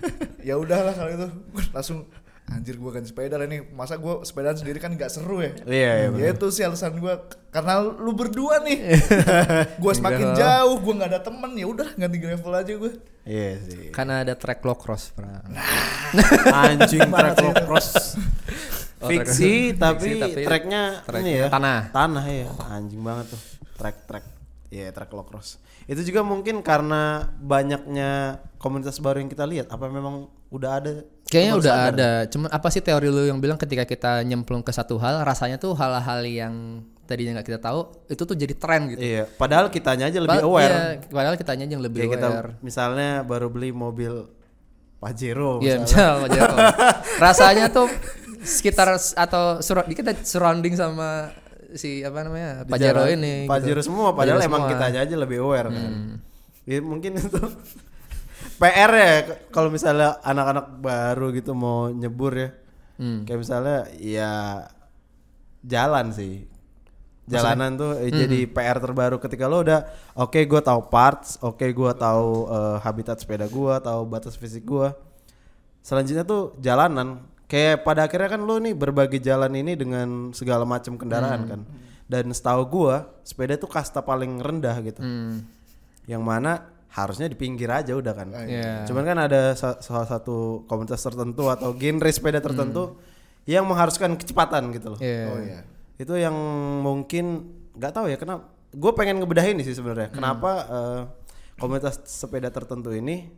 [0.48, 1.28] ya udahlah kalau itu,
[1.68, 2.08] langsung
[2.48, 5.92] anjir gue ganti sepeda lah nih, masa gue sepedaan sendiri kan nggak seru ya, Iya
[6.00, 7.14] iya ya itu sih alasan gue,
[7.52, 8.98] karena lu berdua nih,
[9.82, 12.92] gue semakin jauh, gue nggak ada temen, ya udah ganti gravel aja gue.
[13.28, 13.92] Iya sih.
[13.92, 15.52] karena ada track low cross Bang.
[16.64, 18.16] Anjing track lo cross.
[19.04, 21.46] Oh, Fiksi track- tapi, fiksi, tapi tracknya ini tracknya ya?
[21.52, 21.78] tanah.
[21.92, 23.40] tanah ya anjing banget tuh.
[23.76, 24.24] Track track.
[24.72, 29.88] Iya track lo cross itu juga mungkin karena banyaknya komunitas baru yang kita lihat apa
[29.88, 30.92] memang udah ada
[31.24, 31.92] Kayaknya udah sadar?
[31.92, 32.10] ada.
[32.26, 35.72] Cuman apa sih teori lu yang bilang ketika kita nyemplung ke satu hal, rasanya tuh
[35.72, 36.54] hal-hal yang
[37.04, 39.00] tadinya nggak kita tahu itu tuh jadi tren gitu.
[39.00, 42.26] iya padahal kitanya aja lebih Pa- aware iya, padahal kita aja yang lebih kayak kita
[42.28, 42.50] aware.
[42.60, 44.28] misalnya baru beli mobil
[44.98, 45.88] Pajero Iya, misalnya.
[45.88, 46.56] misal Pak Jero.
[47.24, 47.88] Rasanya tuh
[48.38, 51.32] sekitar atau sur kita surrounding sama
[51.72, 53.34] si apa namanya Di Pajero jalan ini.
[53.46, 53.88] Pajero gitu.
[53.88, 54.72] semua padahal Pajero emang semua.
[54.76, 55.92] kita aja lebih aware kan
[56.64, 57.40] ya, mungkin itu
[58.58, 59.14] PR ya
[59.54, 62.50] kalau misalnya anak-anak baru gitu mau nyebur ya.
[62.98, 63.22] Hmm.
[63.22, 64.32] kayak misalnya ya
[65.62, 66.50] jalan sih.
[67.28, 69.84] Jalanan tuh eh, jadi PR terbaru ketika lo udah
[70.16, 74.96] oke gua tahu parts oke gua tahu eh, habitat sepeda gua tahu batas fisik gua.
[75.84, 77.22] Selanjutnya tuh jalanan.
[77.48, 81.60] Kayak pada akhirnya kan lo nih berbagi jalan ini dengan segala macam kendaraan kan.
[82.08, 85.00] Dan setahu gua sepeda tuh kasta paling rendah gitu.
[85.04, 85.44] Hmm.
[86.08, 88.84] yang mana harusnya di pinggir aja udah kan Iya.
[88.84, 92.96] cuman kan ada sa- salah satu komunitas tertentu atau genre sepeda tertentu
[93.44, 95.24] yang mengharuskan kecepatan gitu loh Iya.
[95.26, 95.60] Oh iya.
[95.96, 96.36] itu yang
[96.80, 101.00] mungkin nggak tahu ya kenapa gue pengen ngebedahin sih sebenarnya kenapa eh,
[101.56, 103.28] komunitas sepeda tertentu ini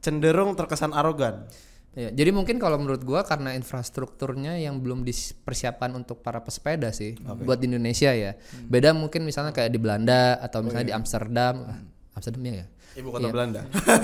[0.00, 1.46] cenderung terkesan arogan
[1.90, 7.18] Ya, jadi mungkin kalau menurut gua karena infrastrukturnya yang belum dipersiapkan untuk para pesepeda sih
[7.18, 8.38] buat di Indonesia ya.
[8.62, 11.54] Beda mungkin misalnya kayak di Belanda atau misalnya di Amsterdam.
[11.66, 12.66] Ah, Amsterdam ya ya.
[12.90, 13.60] Ibu kota Belanda.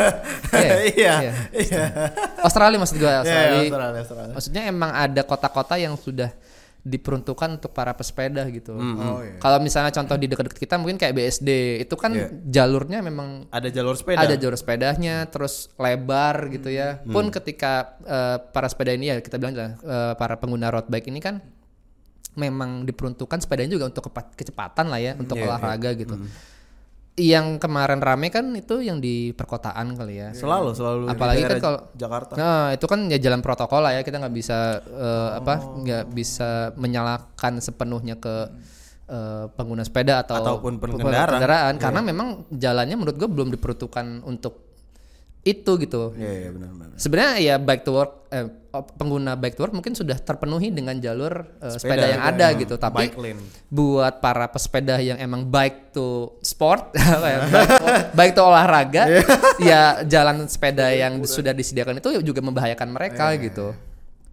[0.55, 1.33] Iya, Iya.
[1.53, 1.85] iya.
[2.41, 3.59] Australia maksud gua Iya, Australia.
[3.61, 4.35] Australia, Australia.
[4.35, 6.31] Maksudnya emang ada kota-kota yang sudah
[6.87, 8.79] diperuntukkan untuk para pesepeda gitu.
[8.79, 9.43] Oh iya.
[9.43, 11.51] Kalau misalnya contoh di dekat-dekat kita mungkin kayak BSD,
[11.83, 12.31] itu kan Iya.
[12.47, 14.23] jalurnya memang Ada jalur sepeda.
[14.23, 17.03] ada jalur sepedanya, terus lebar gitu ya.
[17.03, 17.11] Hmm.
[17.11, 19.75] Pun ketika eh, para sepeda ini ya kita bilang eh,
[20.15, 21.43] para pengguna road bike ini kan
[22.39, 26.15] memang diperuntukkan sepedanya juga untuk kecepatan lah ya, untuk Iya, olahraga gitu.
[27.17, 30.29] Yang kemarin rame kan itu yang di perkotaan kali ya.
[30.37, 31.03] Selalu, selalu.
[31.09, 32.33] di Apalagi kan kalau Jakarta.
[32.37, 34.05] Nah, itu kan ya jalan protokol lah ya.
[34.05, 38.53] Kita nggak bisa eh, apa nggak bisa menyalahkan sepenuhnya ke
[39.09, 41.41] eh, pengguna sepeda atau Ataupun pengendara.
[41.41, 44.67] kendaraan karena memang jalannya menurut gue belum diperuntukkan untuk
[45.47, 46.11] itu gitu.
[46.19, 46.99] Iya, iya benar benar.
[46.99, 48.51] Sebenarnya ya bike to work eh,
[48.85, 52.75] pengguna bike to work mungkin sudah terpenuhi dengan jalur eh, sepeda, Sepeda, yang ada gitu.
[52.77, 53.41] Tapi Bike lane.
[53.71, 59.03] buat para pesepeda yang emang bike to sport, ya, bike, to, bike to olahraga,
[59.71, 63.73] ya jalan sepeda yang sudah disediakan itu juga membahayakan mereka gitu.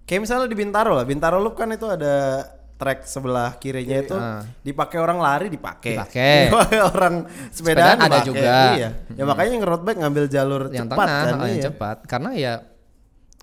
[0.04, 1.06] Kayak misalnya di Bintaro lah.
[1.08, 4.18] Bintaro Loop kan itu ada trek sebelah kirinya itu
[4.60, 5.96] dipakai orang lari dipakai.
[5.96, 6.52] Dipakai.
[6.96, 8.54] orang Sepedaan sepedaan ada juga.
[8.76, 8.90] Iya.
[9.16, 11.40] Ya makanya yang road bike ngambil jalur Yang cepat tengah, kan.
[11.48, 11.64] yang iya.
[11.72, 11.98] cepat.
[12.04, 12.54] Karena ya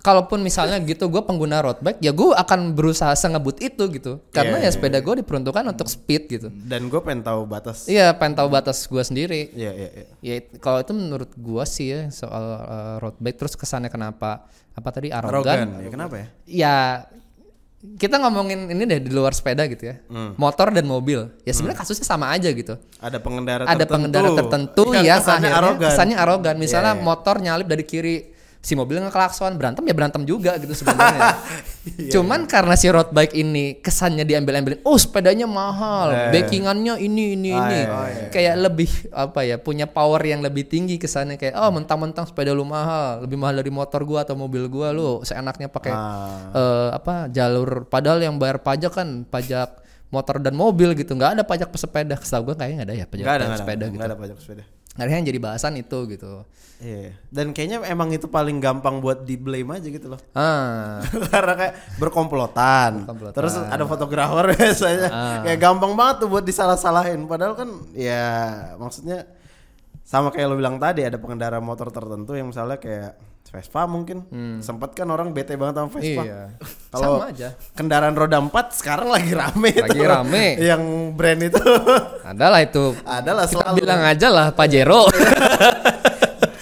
[0.00, 4.20] kalaupun misalnya gitu gue pengguna road bike, ya gue akan berusaha sengebut itu gitu.
[4.32, 6.48] Karena Iya, ya sepeda gue diperuntukkan untuk speed gitu.
[6.48, 7.84] Dan gue pengen tahu batas.
[7.84, 9.52] Iya, pengen tahu batas gue sendiri.
[9.52, 10.06] Iya, iya, iya.
[10.24, 14.48] Ya it- kalau itu menurut gua sih ya soal uh, road bike terus kesannya kenapa
[14.72, 15.32] apa tadi arogan?
[15.36, 15.68] Arogan.
[15.84, 16.26] Ya, kenapa ya?
[16.48, 16.74] Ya
[17.80, 19.96] kita ngomongin ini deh di luar sepeda gitu ya.
[20.12, 20.36] Hmm.
[20.36, 21.32] Motor dan mobil.
[21.48, 22.76] Ya sebenarnya kasusnya sama aja gitu.
[23.00, 23.92] Ada pengendara Ada tertentu.
[23.96, 25.80] pengendara tertentu yang yang, kesannya akhirnya arogan.
[25.80, 26.56] Iya, kesannya arogan.
[26.60, 28.16] Misalnya motor nyalip dari kiri
[28.60, 31.32] si mobil ngeklakson berantem ya berantem juga gitu sebenarnya.
[31.80, 37.56] Iya, Cuman karena si road bike ini kesannya diambil-ambilin, oh sepedanya mahal, backingannya ini ini
[37.56, 41.40] Ah, ini, iya, kayak lebih apa ya punya power yang lebih tinggi kesannya.
[41.40, 45.24] Kayak oh mentang-mentang sepeda lu mahal, lebih mahal dari motor gua atau mobil gua lu
[45.24, 46.52] seenaknya pakai Ah.
[46.52, 47.88] eh, apa jalur.
[47.88, 49.80] Padahal yang bayar pajak kan pajak
[50.12, 51.16] motor dan mobil gitu.
[51.16, 52.12] Nggak ada pajak pesepeda.
[52.20, 54.08] Setahu gua kayaknya nggak ada ya pajak, Nggak ada, pajak nggak ada, sepeda gitu nggak
[54.12, 54.64] ada pajak sepeda.
[54.98, 56.42] Akhirnya yang jadi bahasan itu gitu
[56.80, 57.12] Iya.
[57.28, 60.20] Dan kayaknya emang itu paling gampang buat di blame aja gitu loh.
[60.32, 63.04] ah Karena kayak berkomplotan.
[63.04, 63.36] Berkomplotan.
[63.36, 65.08] Terus ada fotografer biasanya.
[65.44, 67.20] Kayak gampang banget tuh buat disalah-salahin.
[67.28, 68.24] Padahal kan ya
[68.80, 69.28] maksudnya
[70.10, 73.14] sama kayak lo bilang tadi ada pengendara motor tertentu yang misalnya kayak
[73.46, 74.26] Vespa mungkin.
[74.58, 76.22] Sempet kan orang bete banget sama Vespa.
[76.22, 76.40] Iya.
[76.92, 77.22] Kalau
[77.72, 80.06] kendaraan roda 4 sekarang lagi rame Lagi tuh.
[80.06, 80.44] rame.
[80.70, 80.82] Yang
[81.14, 81.62] brand itu.
[82.30, 83.76] adalah itu Adalah kita selalu.
[83.78, 85.06] bilang aja lah Pajero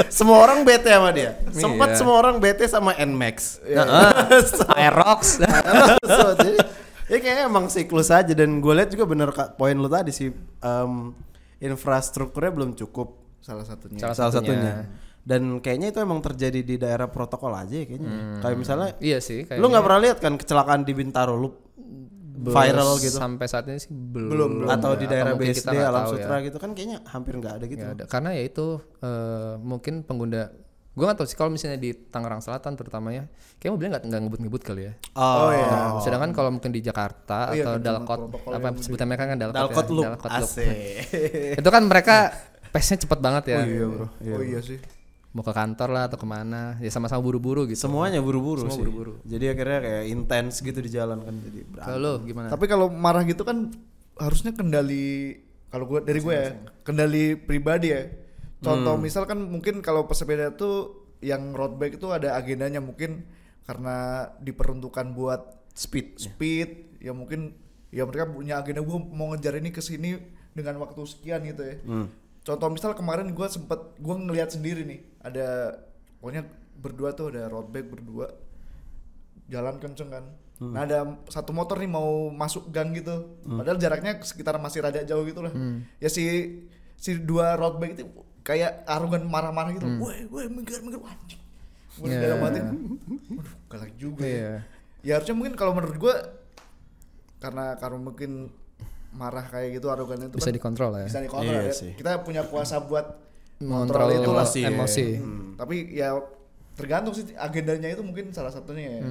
[0.08, 1.38] semua orang bete sama dia.
[1.48, 1.96] Sempat Iya.
[1.96, 3.62] semua orang bete sama Nmax.
[4.50, 5.38] So- Aerox
[6.02, 6.58] so, jadi
[7.06, 10.28] ya kayak emang siklus aja dan gue lihat juga bener kak poin lu tadi sih
[10.58, 10.92] em,
[11.58, 13.98] infrastrukturnya belum cukup Salah satunya.
[13.98, 14.72] Salah salah satunya.
[14.74, 15.06] satunya.
[15.22, 18.40] Dan kayaknya itu emang terjadi di daerah protokol aja ya kayaknya.
[18.40, 21.48] Kayak misalnya iya sih kayak lu nggak pernah lihat kan kecelakaan di Bintaro lu
[22.38, 26.36] viral gitu sampai saat ini sih belum belum atau di daerah kita BSD Alam Sutra
[26.38, 26.46] ya.
[26.46, 27.82] gitu kan kayaknya hampir nggak ada gitu.
[27.82, 28.04] Nggak ada.
[28.06, 28.66] karena ya itu
[29.02, 30.46] eh, mungkin pengguna
[30.98, 33.26] gue nggak tahu sih kalau misalnya di Tangerang Selatan terutama ya
[33.58, 37.62] kayak mobilnya nggak nggak ngebut-ngebut kali ya Oh, Nah, sedangkan kalau mungkin di Jakarta iya,
[37.66, 38.18] atau kan, Dalkot
[38.50, 39.94] apa sebutan mereka kan Dalkot, Dalkot ya.
[39.94, 40.04] loop.
[40.10, 40.30] Dalkot
[41.62, 42.16] itu kan mereka
[42.68, 44.06] pace-nya cepet banget ya iya bro.
[44.08, 44.78] Oh iya sih.
[45.28, 48.80] mau ke kantor lah atau ke mana ya sama-sama buru-buru gitu Semuanya buru-buru Semua sih.
[48.80, 49.12] buru-buru.
[49.28, 51.88] Jadi akhirnya kayak intens gitu di jalan kan jadi berantem.
[51.92, 53.68] kalau gimana Tapi kalau marah gitu kan
[54.16, 55.36] harusnya kendali
[55.68, 56.48] kalau gue dari gue ya
[56.80, 58.08] kendali pribadi ya.
[58.58, 63.22] Contoh misal kan mungkin kalau pesepeda tuh yang road bike itu ada agendanya mungkin
[63.68, 66.18] karena diperuntukkan buat speed.
[66.18, 67.52] speed ya mungkin
[67.92, 70.16] ya mereka punya agenda gue mau ngejar ini ke sini
[70.50, 71.76] dengan waktu sekian gitu ya.
[72.48, 75.76] Contoh misal kemarin gue sempet gue ngelihat sendiri nih ada
[76.16, 76.48] pokoknya
[76.80, 78.32] berdua tuh ada road bike berdua
[79.52, 80.24] jalan kenceng kan.
[80.58, 83.36] Nah ada satu motor nih mau masuk gang gitu.
[83.44, 85.52] Padahal jaraknya sekitar masih rada jauh gitu lah.
[86.00, 86.24] Ya si
[86.96, 88.04] si dua road bike itu
[88.40, 89.84] kayak arogan marah-marah gitu.
[90.00, 91.40] Woi, woi, minggir, minggir, anjing.
[92.00, 92.20] Gue Iya.
[92.30, 92.60] dalam hati,
[93.68, 94.32] galak juga ya.
[94.32, 94.52] Iya.
[95.04, 96.14] Ya harusnya mungkin kalau menurut gua
[97.42, 98.50] karena karena mungkin
[99.18, 101.74] marah kayak gitu arogan itu bisa kan dikontrol ya bisa dikontrol Iya ya.
[101.74, 101.90] sih.
[101.92, 103.18] Kita punya kuasa buat
[103.58, 104.46] mengontrol itu lah.
[104.46, 105.06] emosi, emosi.
[105.18, 106.14] Hmm, Tapi ya
[106.72, 109.02] tergantung sih agendanya itu mungkin salah satunya ya.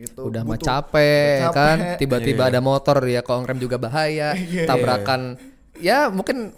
[0.00, 1.52] Itu udah mah capek, capek.
[1.52, 4.64] kan tiba-tiba ada motor ya kalau ngerem juga bahaya Iya.
[4.64, 5.36] tabrakan
[5.76, 6.56] ya mungkin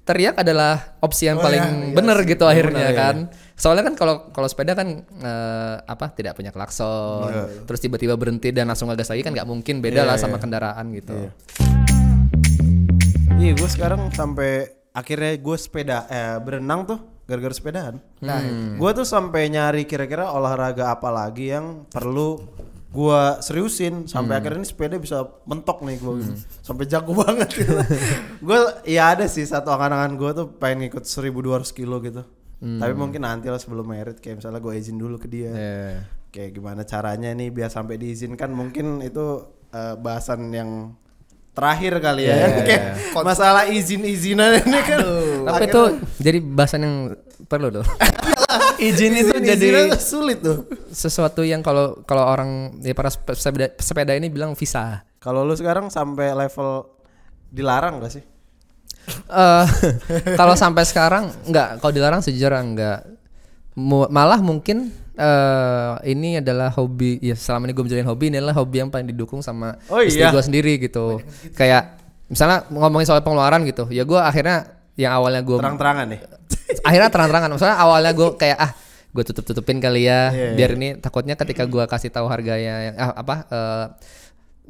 [0.00, 2.26] teriak adalah opsi yang Oh, paling iya, iya bener sih.
[2.26, 2.98] gitu akhirnya Bener, iya.
[2.98, 3.16] kan
[3.54, 7.28] Soalnya kan kalau kalau sepeda kan eh, apa tidak punya klakson,
[7.68, 11.28] terus tiba-tiba berhenti dan langsung ngegas lagi kan nggak mungkin beda lah sama kendaraan gitu.
[13.40, 17.94] Iya, gue sekarang sampai akhirnya gue sepeda eh berenang tuh gara-gara sepedaan.
[18.20, 18.38] Nah,
[18.76, 22.36] gue tuh sampai nyari kira-kira olahraga apa lagi yang perlu
[22.90, 26.26] gue seriusin sampai akhirnya ini sepeda bisa mentok nih gue
[26.60, 27.72] sampai jago banget gitu.
[28.42, 32.22] gue ya ada sih satu angan-angan gue tuh pengen ngikut 1200 kilo gitu.
[32.60, 36.04] Tapi mungkin nanti lah sebelum merit kayak misalnya gue izin dulu ke dia Iya.
[36.28, 40.92] kayak gimana caranya nih biar sampai diizinkan mungkin itu eh, bahasan yang
[41.60, 42.36] terakhir kali ya.
[42.64, 42.82] Kayak
[43.28, 44.98] masalah izin-izinan ini kan.
[45.44, 45.82] Tapi itu
[46.16, 46.96] jadi bahasan yang
[47.44, 47.84] perlu tuh.
[48.80, 50.64] Izin itu jadi Izin-izinan sulit tuh.
[50.90, 55.04] sesuatu yang kalau kalau orang ya para sepe- sepeda, sepeda ini bilang visa.
[55.20, 56.88] kalau lu sekarang sampai level
[57.46, 58.24] dilarang gak sih?
[59.28, 59.66] Eh
[60.40, 61.78] kalau sampai sekarang nggak.
[61.78, 63.00] Kalau dilarang sejujurnya nggak.
[63.76, 68.56] Mu- malah mungkin eh ini adalah hobi ya selama ini gue menjalin hobi ini adalah
[68.56, 70.32] hobi yang paling didukung sama Oh istri iya.
[70.32, 71.20] gue sendiri gitu.
[71.52, 72.00] Kayak
[72.32, 76.20] misalnya ngomongin soal pengeluaran gitu ya gue akhirnya yang awalnya gue terang-terangan nih?
[76.86, 78.72] Akhirnya terang-terangan maksudnya awalnya gue kayak ah
[79.10, 82.94] gue tutup tutupin kali ya Iya, biar ini takutnya ketika gue kasih tahu harganya yang
[82.96, 83.84] ah, apa eh,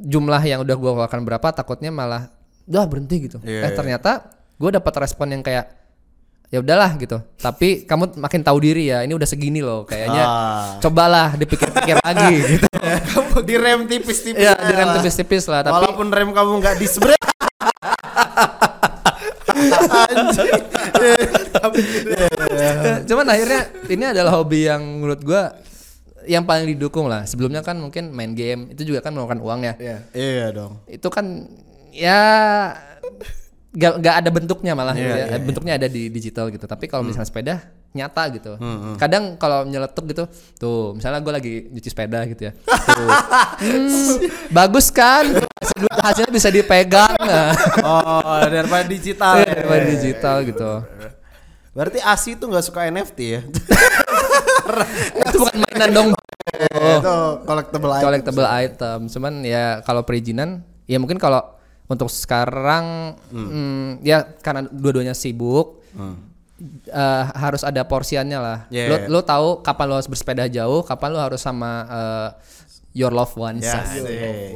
[0.01, 2.33] jumlah yang udah gue keluarkan berapa takutnya malah
[2.65, 3.37] udah berhenti gitu.
[3.45, 3.77] Iya, eh iya.
[3.77, 4.11] ternyata
[4.57, 5.80] gue dapat respon yang kayak
[6.51, 7.17] ya udahlah gitu.
[7.39, 10.75] Tapi kamu makin tahu diri ya ini udah segini loh kayaknya Ah.
[10.83, 12.67] cobalah dipikir-pikir lagi gitu.
[13.15, 17.17] Kamu direm tipis-tipis ya direm tipis-tipis lah tapi walaupun rem kamu nggak disbrek
[19.91, 20.51] anjing
[23.09, 25.43] cuman akhirnya ini adalah hobi yang menurut gue
[26.29, 27.25] yang paling didukung lah.
[27.25, 29.73] Sebelumnya kan mungkin main game itu juga kan memakan uang ya.
[29.81, 29.97] Iya.
[30.13, 30.77] iya dong.
[30.85, 31.49] Itu kan
[31.89, 32.21] ya
[33.71, 35.17] gak, gak ada bentuknya malah Iya, gitu ya.
[35.17, 35.45] iya, Hmm.
[35.45, 36.63] bentuknya ada di digital gitu.
[36.63, 37.55] Tapi kalau misalnya sepeda
[37.91, 38.51] nyata gitu.
[38.95, 40.23] Kadang kalau nyeletuk gitu
[40.55, 42.51] tuh misalnya gue lagi nyuci sepeda gitu ya.
[42.91, 43.09] Tuh.
[43.59, 44.15] Hmm,
[44.47, 45.27] bagus kan?
[45.27, 47.15] Hasil- hasilnya bisa dipegang.
[47.83, 49.39] Oh daripada digital.
[49.39, 49.51] Ya.
[49.53, 50.71] Daripada digital gitu.
[51.71, 53.41] Berarti Asi tuh nggak suka NFT ya?
[55.23, 56.07] Itu bukan mainan dong.
[56.11, 58.97] Itu collectible item collectible item.
[59.07, 61.39] Cuman ya kalau perizinan ya mungkin kalau
[61.91, 65.83] untuk sekarang hmm, ya karena dua-duanya sibuk
[66.87, 68.59] eh, harus ada porsiannya lah.
[68.69, 68.87] Yeah.
[69.07, 72.29] Lo lo tahu kapan lo harus bersepeda jauh, kapan lo harus sama eh,
[72.93, 73.61] your loved ones.
[73.61, 74.07] ya Gitu.
[74.07, 74.55] sih.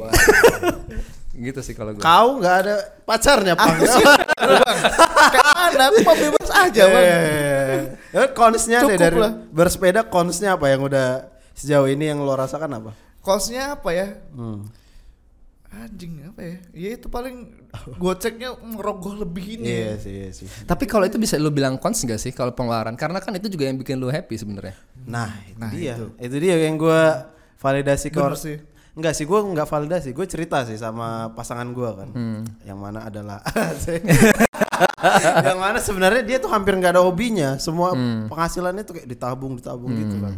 [1.36, 2.00] Gitu sih kalau gue.
[2.00, 3.76] kau nggak ada pacarnya pang
[5.36, 7.04] Karena aku mau bebas aja bang.
[8.08, 9.32] ya konsnya deh Cukup dari lah.
[9.52, 14.16] bersepeda konsnya apa yang udah sejauh ini yang lo rasakan apa Kosnya apa ya?
[14.32, 14.64] Hmm.
[15.76, 16.56] Anjing apa ya?
[16.72, 17.52] Ya itu paling
[18.00, 19.68] goceknya merogoh lebih ini.
[19.68, 22.96] iya sih iya sih Tapi kalau itu bisa lo bilang cons gak sih kalau pengeluaran?
[22.96, 24.74] Karena kan itu juga yang bikin lo happy sebenarnya.
[25.04, 26.36] nah itu dia itu.
[26.40, 27.02] dia yang gue
[27.60, 28.58] validasi ke sih.
[28.96, 30.16] Enggak sih, gue nggak validasi.
[30.16, 32.08] Gue cerita sih sama pasangan gue kan,
[32.64, 33.44] yang mana adalah
[35.46, 37.60] yang mana sebenarnya dia tuh hampir nggak ada hobinya.
[37.60, 37.92] Semua
[38.32, 40.34] penghasilannya tuh kayak ditabung, ditabung gitu kan.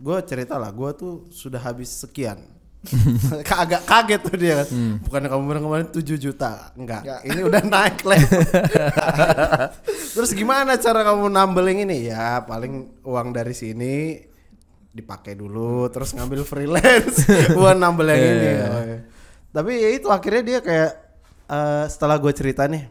[0.00, 2.40] Gue cerita lah, gue tuh sudah habis sekian.
[3.64, 4.68] Agak kaget tuh dia kan.
[5.00, 6.70] Bukan kamu bilang kemarin 7 juta.
[6.74, 7.20] Enggak, Enggak.
[7.24, 8.20] ini udah naik lah.
[10.14, 12.08] Terus gimana cara kamu nambelin ini?
[12.08, 14.20] Ya paling uang dari sini
[14.90, 17.26] dipakai dulu terus ngambil freelance
[17.58, 18.38] buat nambel yang Iya, ini.
[18.40, 18.66] iya, iya.
[18.68, 18.98] Oh, iya.
[19.50, 20.90] Tapi ya itu akhirnya dia kayak
[21.46, 22.86] eh, setelah gue cerita nih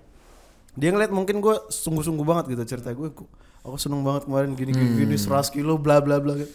[0.74, 3.30] dia ngeliat mungkin gue sungguh-sungguh banget gitu cerita gue "Ku-
[3.62, 6.52] aku seneng banget kemarin gini gini, gini 100 kilo bla bla bla gitu.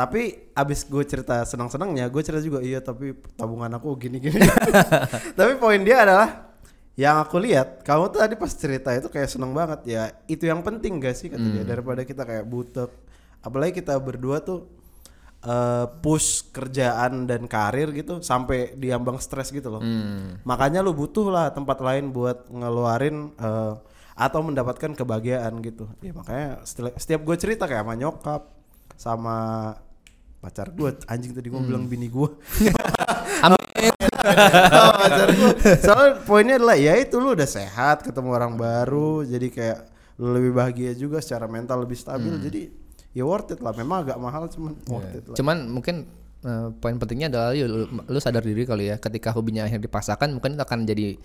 [0.00, 4.40] Tapi abis gue cerita senang-senangnya, gue cerita juga iya tapi tabungan aku gini-gini.
[5.36, 6.56] tapi poin dia adalah
[6.96, 10.64] yang aku lihat kamu tuh tadi pas cerita itu kayak seneng banget ya itu yang
[10.64, 12.88] penting gak sih kata dia daripada kita kayak butek.
[13.44, 14.72] Apalagi kita berdua tuh
[15.44, 19.84] eh, push kerjaan dan karir gitu sampai diambang stres gitu loh.
[20.48, 23.74] Makanya lu butuh lah tempat lain buat ngeluarin eh,
[24.16, 25.92] atau mendapatkan kebahagiaan gitu.
[26.00, 28.42] Ya makanya setiap, setiap gue cerita kayak sama nyokap
[29.00, 29.36] sama
[30.40, 32.28] pacar gue anjing tadi gue bilang bini gue
[33.46, 33.92] Amin.
[35.00, 39.78] pacar gue soalnya poinnya adalah ya itu lu udah sehat ketemu orang baru jadi kayak
[40.20, 42.36] lu lebih bahagia juga secara mental lebih stabil.
[42.36, 42.68] Jadi
[43.16, 43.72] ya worth it lah.
[43.72, 45.36] Memang agak mahal cuman worth it lah.
[45.40, 46.04] Cuman mungkin
[46.44, 50.56] eh, poin pentingnya adalah lu, lu, sadar diri kali ya ketika hobinya akhirnya dipaksakan mungkin
[50.56, 51.16] itu akan jadi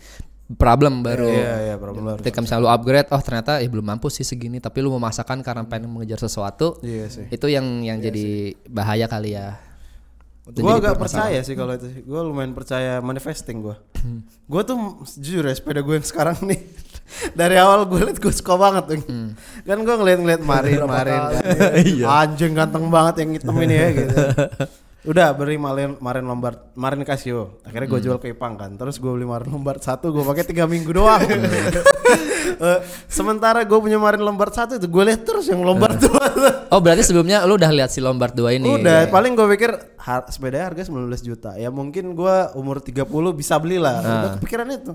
[0.45, 1.29] problem baru.
[1.29, 4.61] iya iya problem baru Ketika misalnya lu upgrade, oh ternyata ya belum mampu sih segini,
[4.61, 9.33] tapi lu memaksakan karena pengen mengejar sesuatu, iya sih itu yang yang jadi bahaya kali
[9.33, 9.57] ya.
[10.45, 13.73] Gue agak percaya sih kalau itu gue lumayan percaya manifesting gue
[14.45, 16.61] gue tuh jujur ya sepeda gue yang sekarang nih
[17.39, 19.01] Dari awal gue liat gue suka banget tuh.
[19.65, 21.21] Kan gue ngeliat-ngeliat Marin, Marin.
[21.21, 21.43] kan.
[22.25, 24.15] Anjing ganteng banget yang hitam ini ya gitu.
[25.05, 27.61] Udah beri Marin, Marin Lombard, Marin Casio.
[27.61, 28.73] Akhirnya gue jual ke Ipang kan.
[28.73, 31.21] Terus gue beli Marin Lombard satu, gue pakai tiga minggu doang.
[32.55, 32.79] Eh,
[33.11, 36.23] sementara gue punya Marin Lombard satu itu gue lihat terus yang Lombard dua.
[36.73, 38.67] Oh berarti sebelumnya lu udah lihat si Lombard 2 ini.
[38.81, 41.55] Udah, paling gue pikir har sepedanya harga 19 juta.
[41.55, 44.01] Ya mungkin gue umur 30 bisa beli lah.
[44.01, 44.93] Udah kepikiran itu.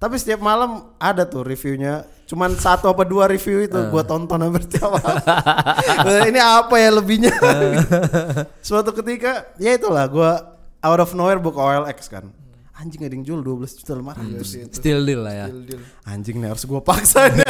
[0.00, 2.08] Tapi setiap malam ada tuh reviewnya.
[2.24, 5.18] Cuman satu apa dua review itu gue tonton hampir tiap malam.
[6.08, 7.34] Eh, Ini apa ya lebihnya?
[8.64, 10.30] Suatu ketika ya itulah gue
[10.80, 12.32] out of nowhere buka OLX kan.
[12.80, 14.72] Anjing ada yang jual 12 juta 500.
[14.72, 15.46] Still deal lah ya.
[16.08, 17.44] Anjing nih harus gue paksa nih.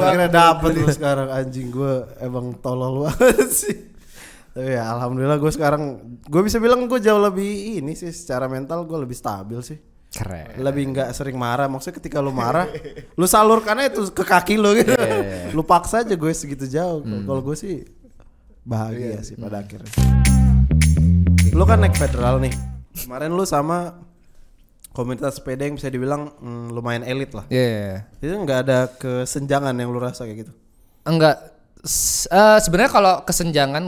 [0.00, 3.76] Akhirnya dapet lu sekarang anjing gue emang tolol banget sih.
[4.56, 5.82] Tapi ya alhamdulillah gue sekarang
[6.24, 9.76] gue bisa bilang gue jauh lebih ini sih secara mental gue lebih stabil sih.
[10.10, 10.58] Keren.
[10.58, 11.70] Lebih nggak sering marah.
[11.70, 12.66] Maksudnya ketika lu marah,
[13.18, 14.90] lu salurkannya itu ke kaki lu gitu.
[15.54, 16.98] Lu paksa aja gue segitu jauh.
[17.00, 17.86] Kalau gue sih
[18.60, 19.90] bahagia sih pada akhirnya.
[21.50, 22.50] Lu kan naik federal nih.
[22.96, 24.02] Kemarin lu sama
[24.90, 27.46] komunitas sepeda yang bisa dibilang mm, lumayan elit lah.
[27.46, 28.10] Iya.
[28.18, 30.52] Itu nggak ada kesenjangan yang lu rasa kayak gitu.
[31.06, 31.38] Enggak
[31.80, 33.82] S- eh, sebenarnya kalau kesenjangan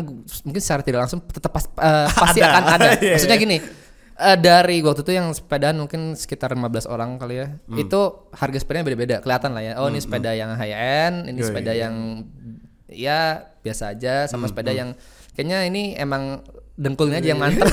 [0.48, 2.48] mungkin secara tidak langsung tetap pas- eh, pasti Ada.
[2.48, 2.88] akan ada.
[3.04, 3.44] Iya, Maksudnya iya.
[3.44, 3.56] gini,
[4.22, 7.46] eh, dari waktu itu yang sepedaan mungkin sekitar 15 orang kali ya.
[7.66, 7.76] Hmm.
[7.76, 9.72] Itu harga sepedanya beda-beda, kelihatan lah ya.
[9.82, 11.48] Oh, ini sepeda yang high end, ini Yoi.
[11.50, 11.94] sepeda yang
[12.92, 14.88] ya biasa aja sama Hmm, sepeda yang
[15.32, 16.44] kayaknya ini emang
[16.76, 17.66] dengkulnya aja yang mantep.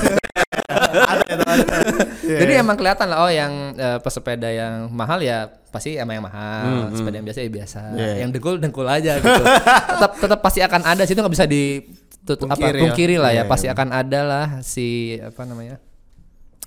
[2.40, 6.90] Jadi emang kelihatan lah oh yang eh, pesepeda yang mahal ya pasti emang yang mahal,
[6.94, 7.80] sepeda yang biasa ya biasa.
[7.94, 8.16] Yeah.
[8.26, 9.42] Yang dengkul dengkul aja gitu.
[9.98, 12.80] tetap tetap pasti akan ada sih itu nggak bisa ditutup apa ya.
[12.80, 13.74] pungkiri lah ya, Iya, pasti iya.
[13.76, 15.78] akan ada lah si apa namanya?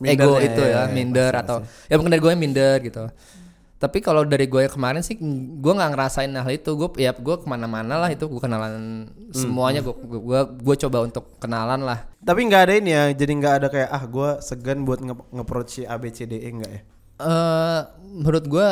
[0.03, 3.03] Mindernya, ego itu iya, ya, iya, minder pasti, atau ya mungkin dari gue minder gitu.
[3.79, 5.15] Tapi kalau dari gue kemarin sih
[5.59, 6.71] gue nggak ngerasain hal itu.
[6.75, 11.39] Gue ya gue ke mana-mana lah itu gue kenalan semuanya gue gue gue coba untuk
[11.39, 12.07] kenalan lah.
[12.23, 15.81] Tapi nggak ada ini ya, jadi nggak ada kayak ah gue segan buat nge si
[15.83, 16.81] ABCDE enggak ya?
[17.23, 18.67] eh menurut gue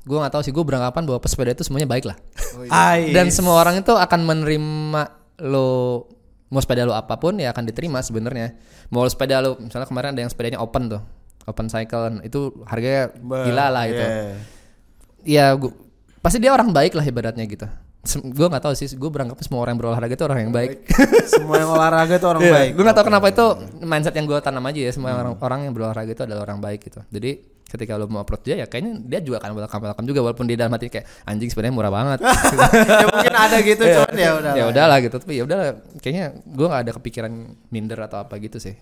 [0.00, 2.16] gue nggak tahu sih gue beranggapan bahwa pesepeda itu semuanya baik lah
[2.72, 3.12] Ais.
[3.12, 5.02] dan semua orang itu akan menerima
[5.44, 6.08] lo
[6.50, 8.58] mau sepeda lo apa pun ya akan diterima sebenarnya.
[8.90, 11.02] Mau sepeda lo misalnya kemarin ada yang sepedanya open tuh
[11.46, 14.02] open cycle itu harganya Bah, gila lah itu.
[14.02, 14.34] iya.
[15.22, 15.72] ya gua,
[16.20, 17.66] pasti dia orang baik lah ibaratnya gitu.
[18.32, 20.88] Gue nggak tahu sih gue beranggapan semua orang yang berolahraga itu orang yang baik.
[21.28, 22.70] Semua yang olahraga tuh orang Iya, baik.
[22.72, 23.46] Gue gak tahu kenapa itu
[23.84, 26.80] mindset yang gue tanam aja ya semua orang orang yang berolahraga itu adalah orang baik
[26.80, 27.04] gitu.
[27.12, 30.46] Jadi ketika lo mau approach dia ya kayaknya dia juga akan welcome welcome juga walaupun
[30.50, 32.18] di dalam hati kayak anjing sebenarnya murah banget.
[33.00, 34.52] ya mungkin ada gitu cuman ya udah.
[34.58, 35.60] ya udahlah gitu tapi ya udah
[36.02, 37.32] kayaknya gue nggak ada kepikiran
[37.70, 38.74] minder atau apa gitu sih.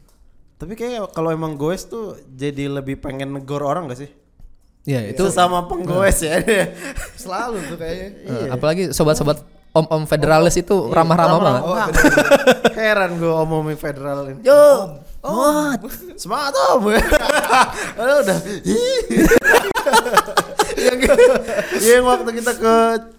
[0.59, 4.11] Tapi kayak kalau emang goes tuh jadi lebih pengen negor orang gak sih?
[4.83, 6.43] Ya Itu sama penggoes ya.
[7.15, 8.09] Selalu tuh kayaknya.
[8.27, 9.39] eh, apalagi sobat-sobat
[9.77, 11.63] om-om federalis itu ramah-ramah banget.
[11.63, 11.77] Oh,
[12.79, 14.41] Heran gue omongin federal ini.
[14.43, 14.59] Yo,
[15.23, 15.81] what?
[16.15, 16.95] Semangat om.
[18.01, 18.39] Aduh, udah.
[20.79, 20.99] yang,
[21.81, 22.75] yang waktu kita ke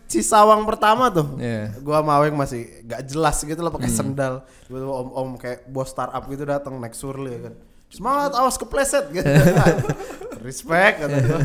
[0.09, 1.37] Cisawang pertama tuh.
[1.37, 1.77] Iya.
[1.85, 4.41] Gua sama Aweng masih gak jelas gitu loh pakai sendal.
[4.65, 7.53] Tiba-tiba om-om kayak bos startup gitu datang naik surli ya kan.
[7.89, 9.29] Semangat awas kepleset gitu.
[10.45, 11.39] Respect kata gua.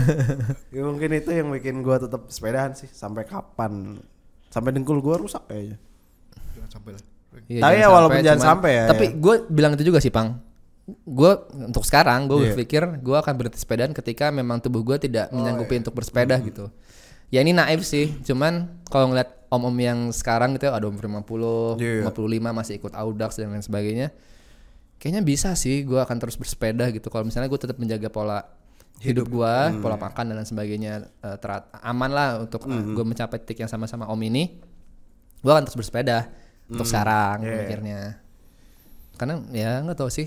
[0.72, 4.00] Ya, mungkin itu yang bikin gua tetap sepedahan sih sampai kapan.
[4.48, 5.76] Sampai dengkul gua rusak kayaknya.
[6.56, 7.04] Jangan sampai lah.
[7.44, 9.12] Iya, Tapi ya walaupun jangan cuman- sampai ya, Tapi ya.
[9.14, 10.38] gue bilang itu juga sih, Pang.
[11.02, 12.44] Gue untuk sekarang gue Iya.
[12.50, 15.80] berpikir gue akan berhenti sepedaan ketika memang tubuh gue tidak Oh, menyanggupi iya.
[15.80, 16.68] untuk bersepeda gitu.
[17.28, 22.04] Ya ini naif sih, cuman kalau ngeliat om-om yang sekarang gitu ada umur 50, Iya.
[22.04, 22.20] 55
[22.52, 24.12] masih ikut Audax dan lain sebagainya.
[24.96, 28.44] Kayaknya bisa sih gue akan terus bersepeda gitu kalau misalnya gue tetap menjaga pola
[28.96, 29.80] hidup gue, Hmm.
[29.80, 32.92] pola makan dan lain sebagainya eh, terat- aman lah untuk Hmm.
[32.92, 34.60] gue mencapai titik yang sama-sama om ini.
[35.40, 36.28] Gue akan terus bersepeda
[36.66, 37.54] untuk sekarang Iya.
[37.60, 38.00] mikirnya.
[39.14, 40.26] Karena ya nggak tahu sih,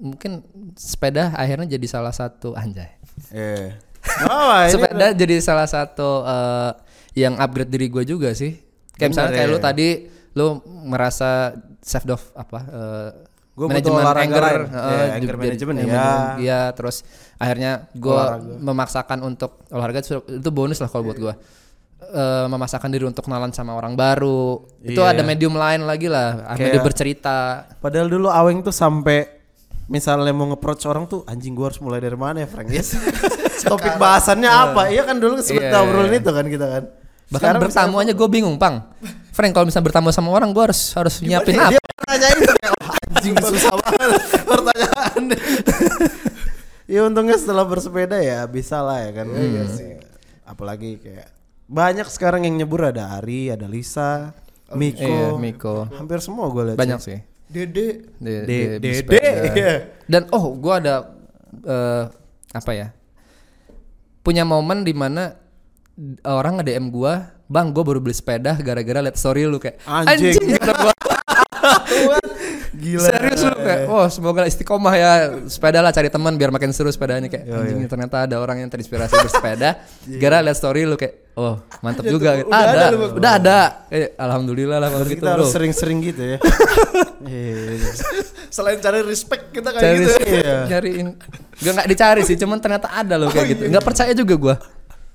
[0.00, 0.42] mungkin
[0.74, 2.90] sepeda akhirnya jadi salah satu anjay.
[3.30, 3.78] Iya.
[4.28, 6.70] Oh, ini sepeda jadi salah satu eh,
[7.16, 8.52] yang upgrade diri gue juga sih.
[8.94, 9.54] Kayak misalnya Bener, kayak ya.
[9.54, 9.88] lu tadi
[10.34, 10.46] lu
[10.84, 11.30] merasa
[11.80, 13.10] self of apa eh,
[13.54, 14.60] Gua butuh manajemen anger, lain.
[14.60, 15.46] eh, Iya, anger eh, ya.
[15.46, 15.74] manajemen,
[16.42, 17.06] iya, terus
[17.38, 18.22] akhirnya gue
[18.60, 21.34] memaksakan untuk olahraga itu, itu bonus lah kalau buat gue.
[22.06, 25.10] Eh, memaksakan diri untuk kenalan sama orang baru itu Iya.
[25.10, 27.36] ada medium lain lagi lah Kayak- medium bercerita
[27.76, 29.26] Padahal dulu Aweng tuh sampai
[29.84, 32.68] misalnya mau nge-approach orang tuh anjing gua harus mulai dari mana ya Frank?
[32.68, 32.96] Yes.
[33.64, 34.88] Topik bahasannya apa?
[34.88, 36.20] Iya kan dulu sempat Iya, ngobrolin iya.
[36.20, 36.84] itu kan kita kan.
[37.24, 38.76] bahkan Sekarang bertamu aja gue bingung pang
[39.30, 42.72] Frank kalau misalnya bertamu sama orang gue harus harus nyiapin apa Dia nanyain tuh kayak
[42.78, 44.10] "Wah, anjing susah banget
[44.52, 45.22] pertanyaan.
[46.92, 49.26] ya untungnya setelah bersepeda ya bisa lah ya kan.
[49.28, 49.90] Iya sih.
[50.44, 51.32] apalagi kayak
[51.64, 54.36] banyak sekarang yang nyebur ada Ari, ada Lisa,
[54.72, 55.04] Miko.
[55.04, 55.88] Iya, Miko.
[55.92, 56.78] Hampir semua gue lihat.
[56.78, 57.18] Banyak sih.
[57.44, 59.30] Dede De- De- de- Dede, bersepeda.
[59.54, 59.72] iya.
[60.08, 60.94] Dan oh, gua ada
[61.62, 62.04] eh,
[62.50, 62.88] apa ya?
[64.24, 65.36] Punya momen di mana
[66.24, 70.34] orang nge-DM gua, "Bang, gua baru beli sepeda gara-gara liat story lu kayak Anjing.
[70.56, 70.92] kata gua.
[72.74, 73.06] Gila.
[73.06, 75.10] Serius lu kayak, oh semoga istiqomah ya
[75.46, 79.14] sepeda lah cari teman biar makin seru sepedanya kayak anjing ternyata ada orang yang terinspirasi
[79.14, 79.78] bersepeda
[80.22, 82.46] gara liat story lu kayak oh mantep juga gitu.
[82.46, 83.12] udah ada, ada Bang.
[83.14, 83.58] udah ada
[83.88, 86.38] Eh, alhamdulillah lah kalau Berarti gitu kita harus sering-sering gitu ya.
[87.24, 87.80] Iya.
[88.48, 90.56] selain cari respect kita kayak cari gitu Iya.
[90.68, 91.08] nyariin
[91.56, 94.56] gak nggak dicari sih cuman ternyata ada loh kayak gitu nggak percaya juga gua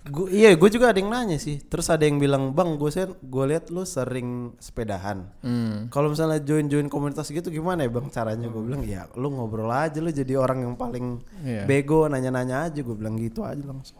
[0.01, 1.61] Gua, iya, gue juga ada yang nanya sih.
[1.61, 5.21] Terus ada yang bilang, bang, gue sen, gue lihat lu sering sepedahan.
[5.43, 5.85] Hmm.
[5.91, 8.49] Kalau misalnya join-join komunitas gitu gimana ya bang caranya?
[8.49, 11.67] Gue bilang, ya lu ngobrol aja lu jadi orang yang paling Iya.
[11.67, 12.79] bego, nanya-nanya aja.
[12.79, 13.98] Gue bilang gitu aja langsung.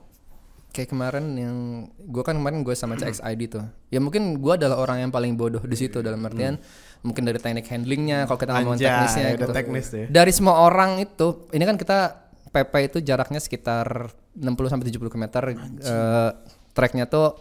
[0.69, 1.55] Kayak kemarin yang
[2.09, 5.61] gua kan kemarin gue sama CXID tuh ya mungkin gua adalah orang yang paling bodoh
[5.65, 6.61] di situ dalam artian
[7.01, 9.53] mungkin dari teknik handlingnya kalau kita ngomong teknisnya udah gitu.
[9.55, 10.05] teknis ya.
[10.11, 11.99] dari semua orang itu ini kan kita
[12.49, 16.29] PP itu jaraknya sekitar 60 sampai 70 km eh
[16.73, 17.37] treknya tuh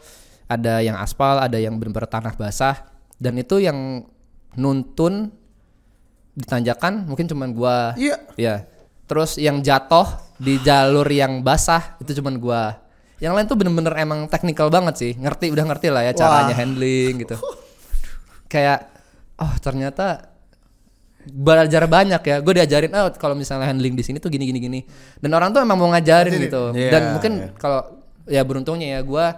[0.49, 2.89] ada yang aspal ada yang benar-benar tanah basah
[3.21, 4.09] dan itu yang
[4.57, 5.31] nuntun
[6.39, 8.17] ditanjakan mungkin cuman gua Iya.
[8.39, 8.57] Ya.
[9.09, 10.07] Terus yang jatuh
[10.39, 12.79] di jalur yang basah itu cuman gua.
[13.19, 15.13] Yang lain tuh bener-bener emang teknikal banget sih.
[15.19, 17.37] Ngerti udah ngerti lah ya caranya handling gitu.
[18.53, 18.89] Kayak
[19.39, 20.31] oh ternyata
[21.27, 22.37] belajar banyak ya.
[22.41, 24.81] Gue diajarin oh kalau misalnya handling di sini tuh gini gini gini.
[25.19, 26.73] Dan orang tuh emang mau ngajarin gitu.
[26.73, 27.49] Iya, Dan mungkin iya.
[27.59, 27.81] kalau
[28.29, 29.35] ya beruntungnya ya gua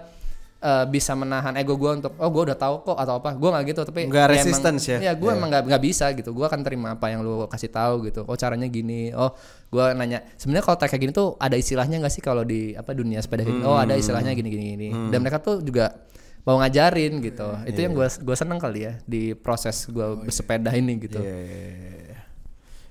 [0.61, 3.33] eh, bisa menahan ego gua untuk oh gua udah tahu kok atau apa.
[3.35, 4.99] Gua nggak gitu tapi Nggak emang- resistance ya?
[5.01, 6.37] Iya, gue emang nggak nggak bisa gitu.
[6.37, 8.29] Gue akan terima apa yang lu kasih tahu gitu.
[8.29, 9.11] Oh caranya gini.
[9.17, 9.33] Oh,
[9.73, 10.21] gue nanya.
[10.37, 13.65] Sebenarnya kalau kayak gini tuh ada istilahnya nggak sih kalau di apa dunia sepeda gini?
[13.65, 14.89] Oh ada istilahnya gini gini gini.
[15.09, 15.97] Dan mereka tuh juga
[16.45, 17.49] mau ngajarin gitu.
[17.65, 21.21] Itu yang gue gue seneng kali ya di proses gue bersepeda ini gitu.
[21.21, 22.17] Iya.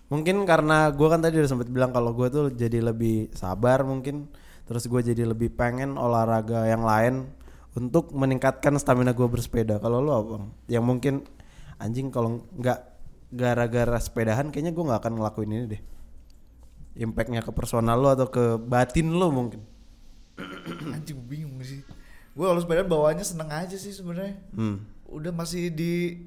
[0.10, 4.26] Mungkin karena gue kan tadi udah sempet bilang kalau gue tuh jadi lebih sabar mungkin.
[4.66, 7.26] Terus gue jadi lebih pengen olahraga yang lain
[7.80, 9.80] untuk meningkatkan stamina gue bersepeda.
[9.80, 10.30] Kalau lo apa?
[10.36, 10.46] Bang?
[10.68, 11.14] Yang mungkin
[11.78, 12.80] anjing kalau nggak
[13.30, 15.82] gara-gara sepedahan kayaknya gue nggak akan ngelakuin ini deh.
[17.00, 19.64] Impactnya ke personal lo atau ke batin lo mungkin.
[20.96, 21.84] anjing bingung sih
[22.30, 24.80] gue kalau sepeda bawaannya seneng aja sih sebenarnya Hmm.
[25.06, 26.24] udah masih di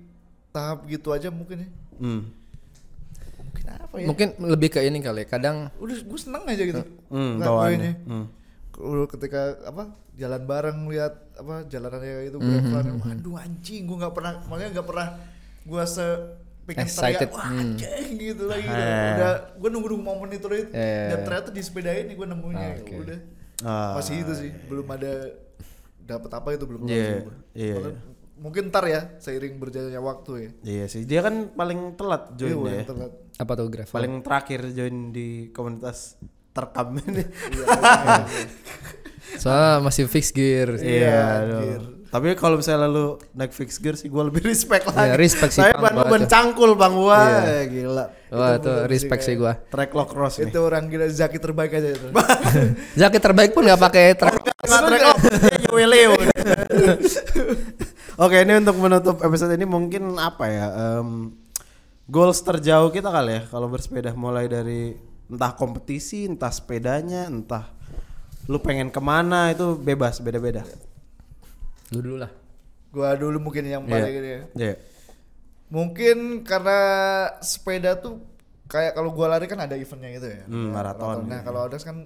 [0.51, 2.29] tahap gitu aja mungkin ya Hmm.
[3.39, 5.25] mungkin apa ya Mungkin lebih ke ini kali.
[5.25, 7.93] ya, Kadang udah gue seneng aja gitu Hmm, bawaannya.
[8.05, 8.27] Hmm.
[8.83, 13.97] Kalau ketika apa jalan bareng lihat apa jalanannya kayak gitu Mhm, gravelan waduh anjing gue
[13.97, 15.09] nggak pernah maksudnya nggak pernah
[15.63, 16.07] gue se
[16.63, 17.61] pengen Excited, teriak wah hmm.
[17.63, 18.83] anjing gitu lagi gitu.
[19.13, 21.09] Udah gue nunggu nunggu momen itu itu Eh.
[21.09, 22.95] dan ternyata di sepeda ini gue nemunya Ah, oke.
[22.99, 23.19] udah
[23.63, 23.95] Ah.
[23.95, 25.13] masih itu sih belum ada
[26.03, 27.35] dapat apa itu belum Iya, sih gua.
[27.55, 27.95] iya, iya.
[28.35, 32.55] mungkin ntar ya seiring berjalannya waktu ya Iya sih, dia kan paling telat Iya, join
[32.59, 32.85] udah ya.
[32.85, 33.13] telat.
[33.33, 33.95] apa tuh gravel?
[33.95, 36.19] Paling terakhir join di komunitas
[36.53, 37.25] terkam ini.
[39.35, 40.77] Soalnya masih fix gear.
[40.77, 41.59] Iya, aduh.
[41.59, 41.83] anjir.
[42.13, 45.17] Tapi kalau misalnya lu naik fix gear sih gue lebih respect Iya, lagi.
[45.17, 46.29] respect sih, Saya Bang, ban banget ban tuh.
[46.29, 47.41] cangkul bang gua, Iya.
[47.41, 48.05] Eh, gila.
[48.29, 49.53] Wah Itu respect sih gua.
[49.65, 50.45] Track lock cross nih.
[50.47, 52.07] itu orang gila Zaki terbaik aja itu
[53.01, 54.45] Jaket terbaik pun nggak pakai track.
[54.45, 55.19] Nggak track lock.
[58.19, 60.67] Oke, ini untuk menutup episode ini mungkin apa ya?
[61.01, 61.33] em,
[62.05, 64.93] goals terjauh kita kali ya kalau bersepeda mulai dari
[65.33, 67.73] entah kompetisi, entah sepedanya, entah
[68.45, 70.63] lu pengen ke mana itu bebas beda-beda.
[71.91, 72.33] Lu dulu lah.
[72.89, 73.91] gua dulu mungkin yang Iya.
[73.91, 74.75] paling ini ya Iya.
[75.69, 76.79] Mungkin karena
[77.41, 78.21] sepeda tuh
[78.69, 80.45] kayak kalau gua lari kan ada eventnya gitu ya.
[80.45, 81.47] Hmm, Ya, maraton Nah, gitu.
[81.49, 81.97] kalau Audax kan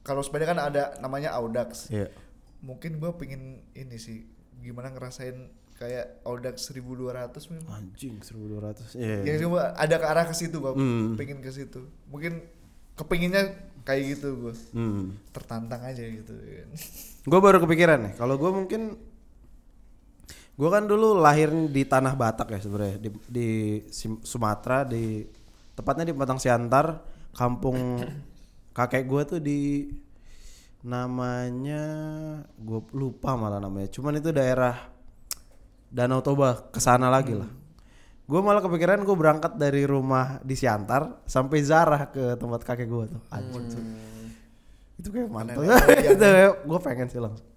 [0.00, 1.92] kalau sepeda kan ada namanya Audax.
[1.92, 2.08] Iya.
[2.60, 4.24] Mungkin gua pengen ini sih
[4.56, 5.36] gimana ngerasain
[5.76, 7.68] kayak Audax 1200 mungkin.
[7.68, 8.96] Anjing 1200.
[8.96, 9.16] Iya.
[9.26, 11.20] Ya gua ada ke arah ke situ gua Hmm.
[11.20, 11.84] pengen ke situ.
[12.08, 12.40] Mungkin
[13.00, 13.56] kepinginnya
[13.88, 14.54] kayak gitu gua.
[14.76, 15.16] Hmm.
[15.32, 16.68] Tertantang aja gitu kan.
[17.24, 18.14] Gue baru kepikiran nih.
[18.20, 19.00] Kalau gue mungkin
[20.60, 23.48] gue kan dulu lahir di tanah Batak ya sebenarnya di, di
[24.20, 25.24] Sumatera di
[25.72, 27.00] tepatnya di Batang Siantar,
[27.32, 28.04] kampung
[28.76, 29.88] kakek gue tuh di
[30.84, 31.84] namanya
[32.60, 33.88] gue lupa malah namanya.
[33.88, 34.76] Cuman itu daerah
[35.88, 37.48] Danau Toba ke sana lagi lah.
[38.30, 43.04] Gue malah kepikiran gue berangkat dari rumah di Siantar sampai Zarah ke tempat kakek gue
[43.10, 43.20] tuh.
[43.34, 43.82] Anjing tuh.
[45.02, 45.66] Itu kayak mantap.
[46.14, 46.26] itu
[46.62, 47.48] gue pengen sih langsung.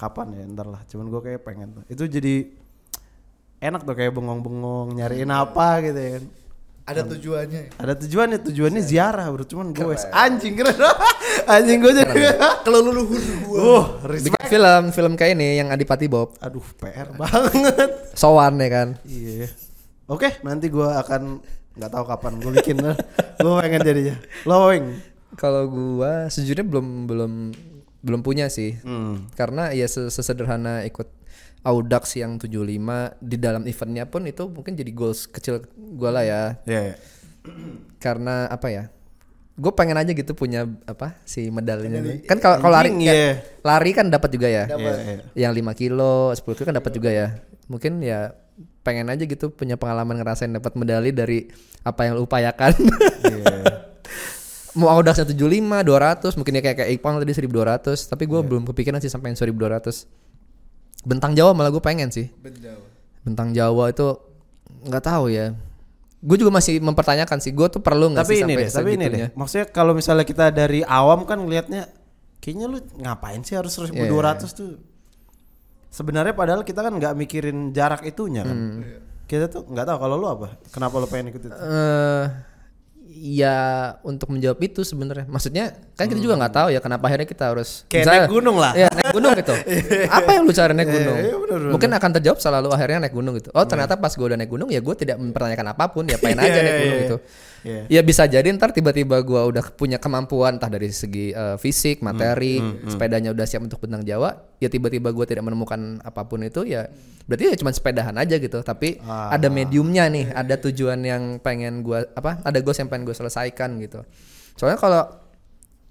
[0.00, 0.80] Kapan ya ntar lah.
[0.88, 1.82] Cuman gue kayak pengen tuh.
[1.92, 2.48] Itu jadi
[3.60, 6.24] enak tuh kayak bengong-bengong nyariin apa gitu ya kan.
[6.90, 7.62] ada tujuannya.
[7.78, 10.74] Ada tujuannya, tujuannya ziarah bro, cuman gue anjing keren.
[11.60, 12.40] anjing gue jadi.
[12.66, 13.58] Kalau leluhur gua.
[13.60, 13.84] Uh,
[14.16, 14.48] Bikin respect.
[14.50, 16.34] film, film kayak ini yang Adipati Bob.
[16.42, 18.16] Aduh, PR banget.
[18.18, 18.88] Sowan ya kan.
[19.06, 19.69] Iya.
[20.10, 21.38] Oke, nanti gue akan
[21.78, 22.76] nggak tahu kapan gue bikin.
[23.44, 24.16] gue pengen jadinya.
[24.44, 25.10] Lo Weng.
[25.38, 27.32] Kalau gua sejujurnya belum belum
[28.02, 28.74] belum punya sih.
[28.82, 29.30] Hmm.
[29.38, 31.06] Karena ya ses- sesederhana ikut
[31.62, 35.62] Audax yang 75 di dalam eventnya pun itu mungkin jadi goals kecil
[35.94, 36.42] gua lah ya.
[36.66, 36.82] Iya.
[36.92, 36.96] iya.
[38.04, 38.90] Karena apa ya?
[39.60, 42.00] Gue pengen aja gitu punya apa si medalinya.
[42.24, 43.32] Kan kalau kalau lari Anjing, ya, iya.
[43.60, 44.64] lari kan dapat juga ya.
[44.72, 44.92] Iya,
[45.36, 45.46] iya.
[45.46, 47.28] Yang 5 kilo, 10 kilo kan dapat juga ya.
[47.68, 48.39] Mungkin ya
[48.80, 51.48] pengen aja gitu punya pengalaman ngerasain dapat medali dari
[51.84, 52.72] apa yang lu upayakan.
[53.24, 53.54] Iya.
[54.78, 59.02] Mau Audax 75, 200, mungkin ya kayak kayak Iqbal tadi 1200, tapi gua belum kepikiran
[59.02, 60.06] sih sampai yang 1200.
[61.02, 62.30] Bentang Jawa malah gue pengen sih.
[62.38, 62.84] Benjauh.
[63.26, 64.14] Bentang Jawa itu
[64.86, 65.56] nggak tahu ya.
[66.20, 69.06] Gue juga masih mempertanyakan sih, gue tuh perlu nggak sih ini sampai deh, tapi ini
[69.08, 69.20] deh.
[69.32, 71.88] Maksudnya kalau misalnya kita dari awam kan ngelihatnya
[72.38, 74.36] kayaknya lu ngapain sih harus 1200 Iya.
[74.52, 74.70] tuh.
[75.90, 78.56] Sebenarnya padahal kita kan nggak mikirin jarak itunya kan.
[78.56, 78.80] Hmm.
[79.26, 80.54] Kita tuh nggak tahu kalau lu apa.
[80.70, 81.50] Kenapa lu pengen ikut itu?
[81.50, 82.24] eh
[83.10, 83.56] ya
[84.00, 87.82] untuk menjawab itu sebenarnya maksudnya kan kita juga nggak tahu ya kenapa akhirnya kita harus
[87.84, 88.72] Kayak misalnya- naik gunung lah.
[88.72, 89.54] ya naik gunung gitu
[90.16, 91.70] apa yang lu cari naik gunung iya, bener, bener.
[91.74, 94.70] mungkin akan terjawab selalu akhirnya naik gunung gitu oh ternyata pas gue udah naik gunung
[94.70, 97.04] ya gue tidak mempertanyakan apa pun ya pengen aja Iya, naik iya, gunung iya.
[97.04, 97.16] gitu
[97.60, 97.84] Iya.
[97.86, 102.56] ya bisa jadi ntar tiba-tiba gue udah punya kemampuan entah dari segi eh, fisik materi
[102.56, 106.64] Hmm, sepedanya udah siap untuk bentang Jawa ya tiba-tiba gue tidak menemukan apa pun itu
[106.64, 106.88] ya
[107.28, 108.58] berarti ya cuma sepedahan aja gitu.
[108.58, 109.30] Tapi Ah.
[109.30, 113.76] ada mediumnya nih ada tujuan yang pengen gue apa ada goals yang pengen gue selesaikan
[113.78, 114.02] gitu.
[114.56, 115.02] Soalnya kalau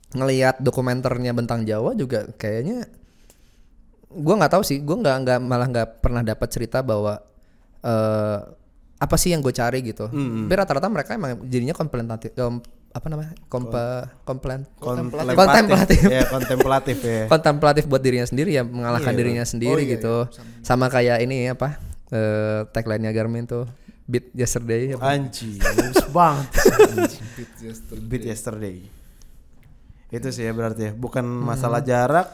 [0.09, 2.89] ngelihat dokumenternya bentang Jawa juga kayaknya
[4.09, 7.21] gue nggak tahu sih gue nggak nggak malah nggak pernah dapat cerita bahwa
[7.79, 8.39] eh
[8.99, 13.31] apa sih yang gue cari gitu tapi rata-rata mereka emang jadinya kontemplatif kom- apa namanya
[13.45, 15.37] kompa komplen Kontemplatif.
[15.37, 17.23] kontemplatif Ya, kontemplatif ya.
[17.31, 19.19] kontemplatif buat dirinya sendiri ya mengalahkan Iya.
[19.19, 20.25] dirinya sendiri gitu
[20.61, 21.77] sama kayak ini apa
[22.09, 23.69] eh tagline-nya Garmin tuh
[24.03, 25.05] beat yesterday apa?
[25.07, 26.49] Anjing, bagus banget.
[26.89, 27.25] Anjing.
[27.37, 28.01] Beat yesterday.
[28.03, 28.75] Beat yesterday.
[30.09, 32.25] Itu sih ya berarti ya, bukan masalah jarak,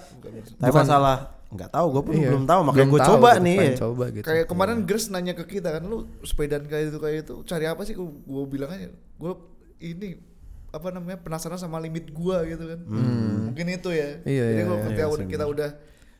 [0.55, 2.30] tapi masalah nggak tahu gue pun Iya.
[2.30, 3.58] belum tahu makanya gue coba gitu, nih.
[3.76, 7.36] coba gitu Kayak kemarin Grace nanya ke kita kan lu sepedaan kayak itu kayak itu
[7.43, 7.95] cari apa sih?
[7.95, 9.32] Gue bilang aja gue
[9.78, 10.20] ini
[10.70, 12.80] apa namanya penasaran sama limit gua gitu kan.
[12.84, 14.20] Mungkin itu ya.
[14.22, 15.70] Iya, Jadi iya, kalau iya, ketika udah kita udah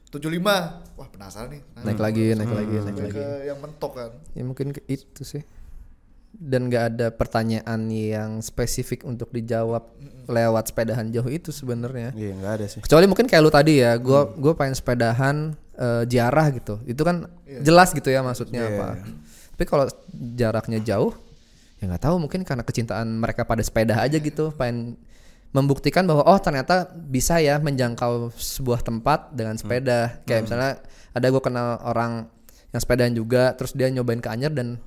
[0.08, 1.62] 75, wah penasaran nih.
[1.76, 4.12] Nah, naik lagi naik lagi naik lagi yang mentok kan.
[4.32, 5.44] ya mungkin ke itu sih
[6.36, 9.88] dan nggak ada pertanyaan yang spesifik untuk dijawab
[10.28, 12.12] lewat sepedahan jauh itu sebenarnya.
[12.12, 12.80] Iya nggak ada sih.
[12.84, 16.82] kecuali mungkin kayak lu tadi ya gue gue pengen sepedahan eh, ziarah gitu.
[16.84, 17.32] Itu kan
[17.64, 18.88] jelas gitu ya maksudnya apa.
[19.56, 19.88] Tapi kalau
[20.36, 21.16] jaraknya jauh
[21.80, 24.96] ya nggak tahu mungkin karena kecintaan mereka pada sepeda aja gitu pengen
[25.56, 30.20] membuktikan bahwa oh ternyata bisa ya menjangkau sebuah tempat dengan sepeda.
[30.28, 30.74] Kayak misalnya
[31.16, 32.28] ada gue kenal orang
[32.76, 34.84] yang sepedaan juga terus dia nyobain ke Anyer dan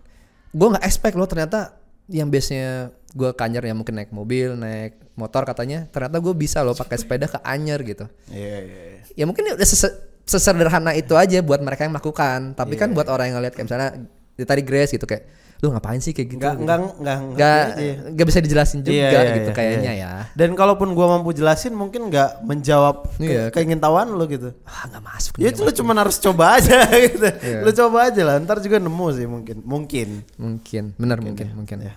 [0.50, 1.76] gue nggak expect loh ternyata
[2.08, 6.60] yang biasanya gue ke Anyer ya mungkin naik mobil naik motor katanya ternyata gue bisa
[6.60, 8.80] loh pakai sepeda ke Anyer gitu Iya iya.
[8.94, 9.00] iya.
[9.14, 13.32] ya mungkin udah sese- sesederhana itu aja buat mereka yang melakukan tapi kan buat orang
[13.32, 13.90] yang ngeliat kayak misalnya
[14.36, 15.24] ya tadi Grace gitu kayak
[15.58, 16.64] lu ngapain sih kayak gitu Nggak gitu.
[16.64, 17.94] nggak nggak nggak iya.
[18.14, 20.10] nggak bisa dijelasin juga Iya, iya, gitu iya, kayaknya iya.
[20.14, 24.54] ya Dan kalaupun gua mampu jelasin mungkin nggak menjawab ke, Iya, keingintahuan lu gitu.
[24.62, 27.26] ah nggak masuk Ya itu lu cuma harus coba aja gitu.
[27.26, 27.58] Iya.
[27.66, 29.56] Lu coba aja lah, ntar juga nemu sih mungkin.
[29.66, 30.08] Mungkin.
[30.38, 31.94] mungkin benar mungkin mungkin ya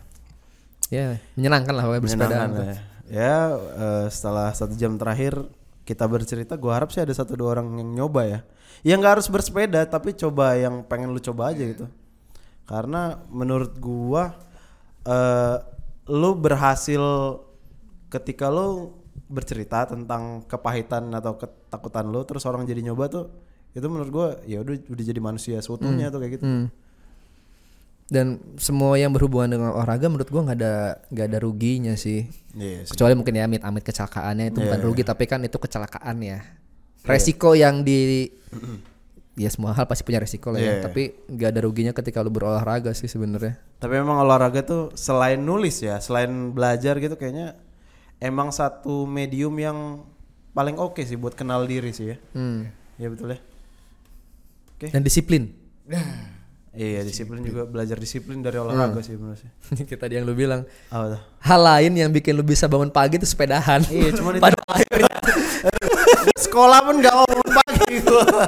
[1.38, 2.80] menyenangkan lah pokoknya bersepedaan Menyenangkan lah ya.
[3.12, 3.36] Ya
[3.78, 5.38] eh, setelah satu jam terakhir
[5.86, 8.39] kita bercerita, gua harap sih ada satu dua orang yang nyoba ya.
[8.82, 11.86] Yang nggak harus bersepeda tapi coba yang pengen lu coba aja gitu.
[12.72, 14.32] Karena menurut gua
[15.04, 15.58] eh
[16.08, 17.04] lu berhasil
[18.08, 18.96] ketika lu
[19.28, 23.26] bercerita tentang kepahitan atau ketakutan lu terus orang jadi nyoba tuh
[23.72, 26.44] itu menurut gua ya udah udah jadi manusia seutuhnya tuh kayak gitu.
[26.44, 26.68] Hmm.
[28.12, 30.76] dan semua yang berhubungan dengan olahraga menurut gua nggak ada
[31.08, 32.92] nggak ada ruginya sih Iya sih.
[32.92, 34.88] kecuali mungkin ya amit amit kecelakaannya itu Iya, bukan iya.
[34.92, 36.40] rugi tapi kan itu kecelakaan ya
[37.08, 38.28] resiko yang di
[39.34, 40.84] ya semua hal pasti punya resiko lah ya Iya.
[40.84, 45.80] tapi nggak ada ruginya ketika lu berolahraga sih sebenarnya Tapi emang olahraga tuh selain nulis
[45.80, 47.56] ya, selain belajar gitu kayaknya
[48.18, 50.04] emang satu medium yang
[50.52, 52.18] paling oke sih buat kenal diri sih ya.
[52.32, 52.60] hmm.
[52.98, 53.40] Iya betul ya.
[54.74, 54.88] Oke.
[54.90, 55.44] dan disiplin
[56.72, 59.52] Iya disiplin juga belajar disiplin dari olahraga sih menurut saya.
[59.90, 61.20] kita tadi yang lu bilang tuh?
[61.42, 64.40] hal lain yang bikin lu bisa bangun pagi itu sepedahan Iya cuma itu.
[64.40, 64.56] pada
[66.34, 68.44] Sekolah pun gak mau bangun pagi gua.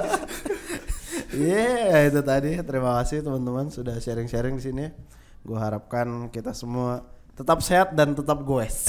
[1.33, 2.61] Iya itu tadi.
[2.61, 4.85] Terima kasih teman-teman sudah sharing-sharing di sini.
[5.43, 7.03] Gue harapkan kita semua
[7.33, 8.87] tetap sehat dan tetap goes.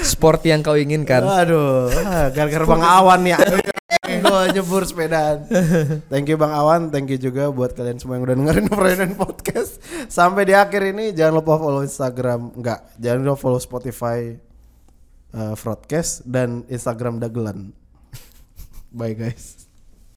[0.00, 1.20] Sport yang kau inginkan.
[1.20, 3.36] Aduh, ah, gara-gara Bang Awan ya.
[4.08, 5.44] Gue nyebur sepedaan.
[6.08, 9.84] Thank you Bang Awan, thank you juga buat kalian semua yang udah dengerin Permainan Podcast.
[10.08, 14.32] Sampai di akhir ini jangan lupa follow Instagram, enggak, jangan lupa follow Spotify
[15.36, 17.76] uh, Broadcast dan Instagram Dagelan.
[18.88, 19.67] Bye guys.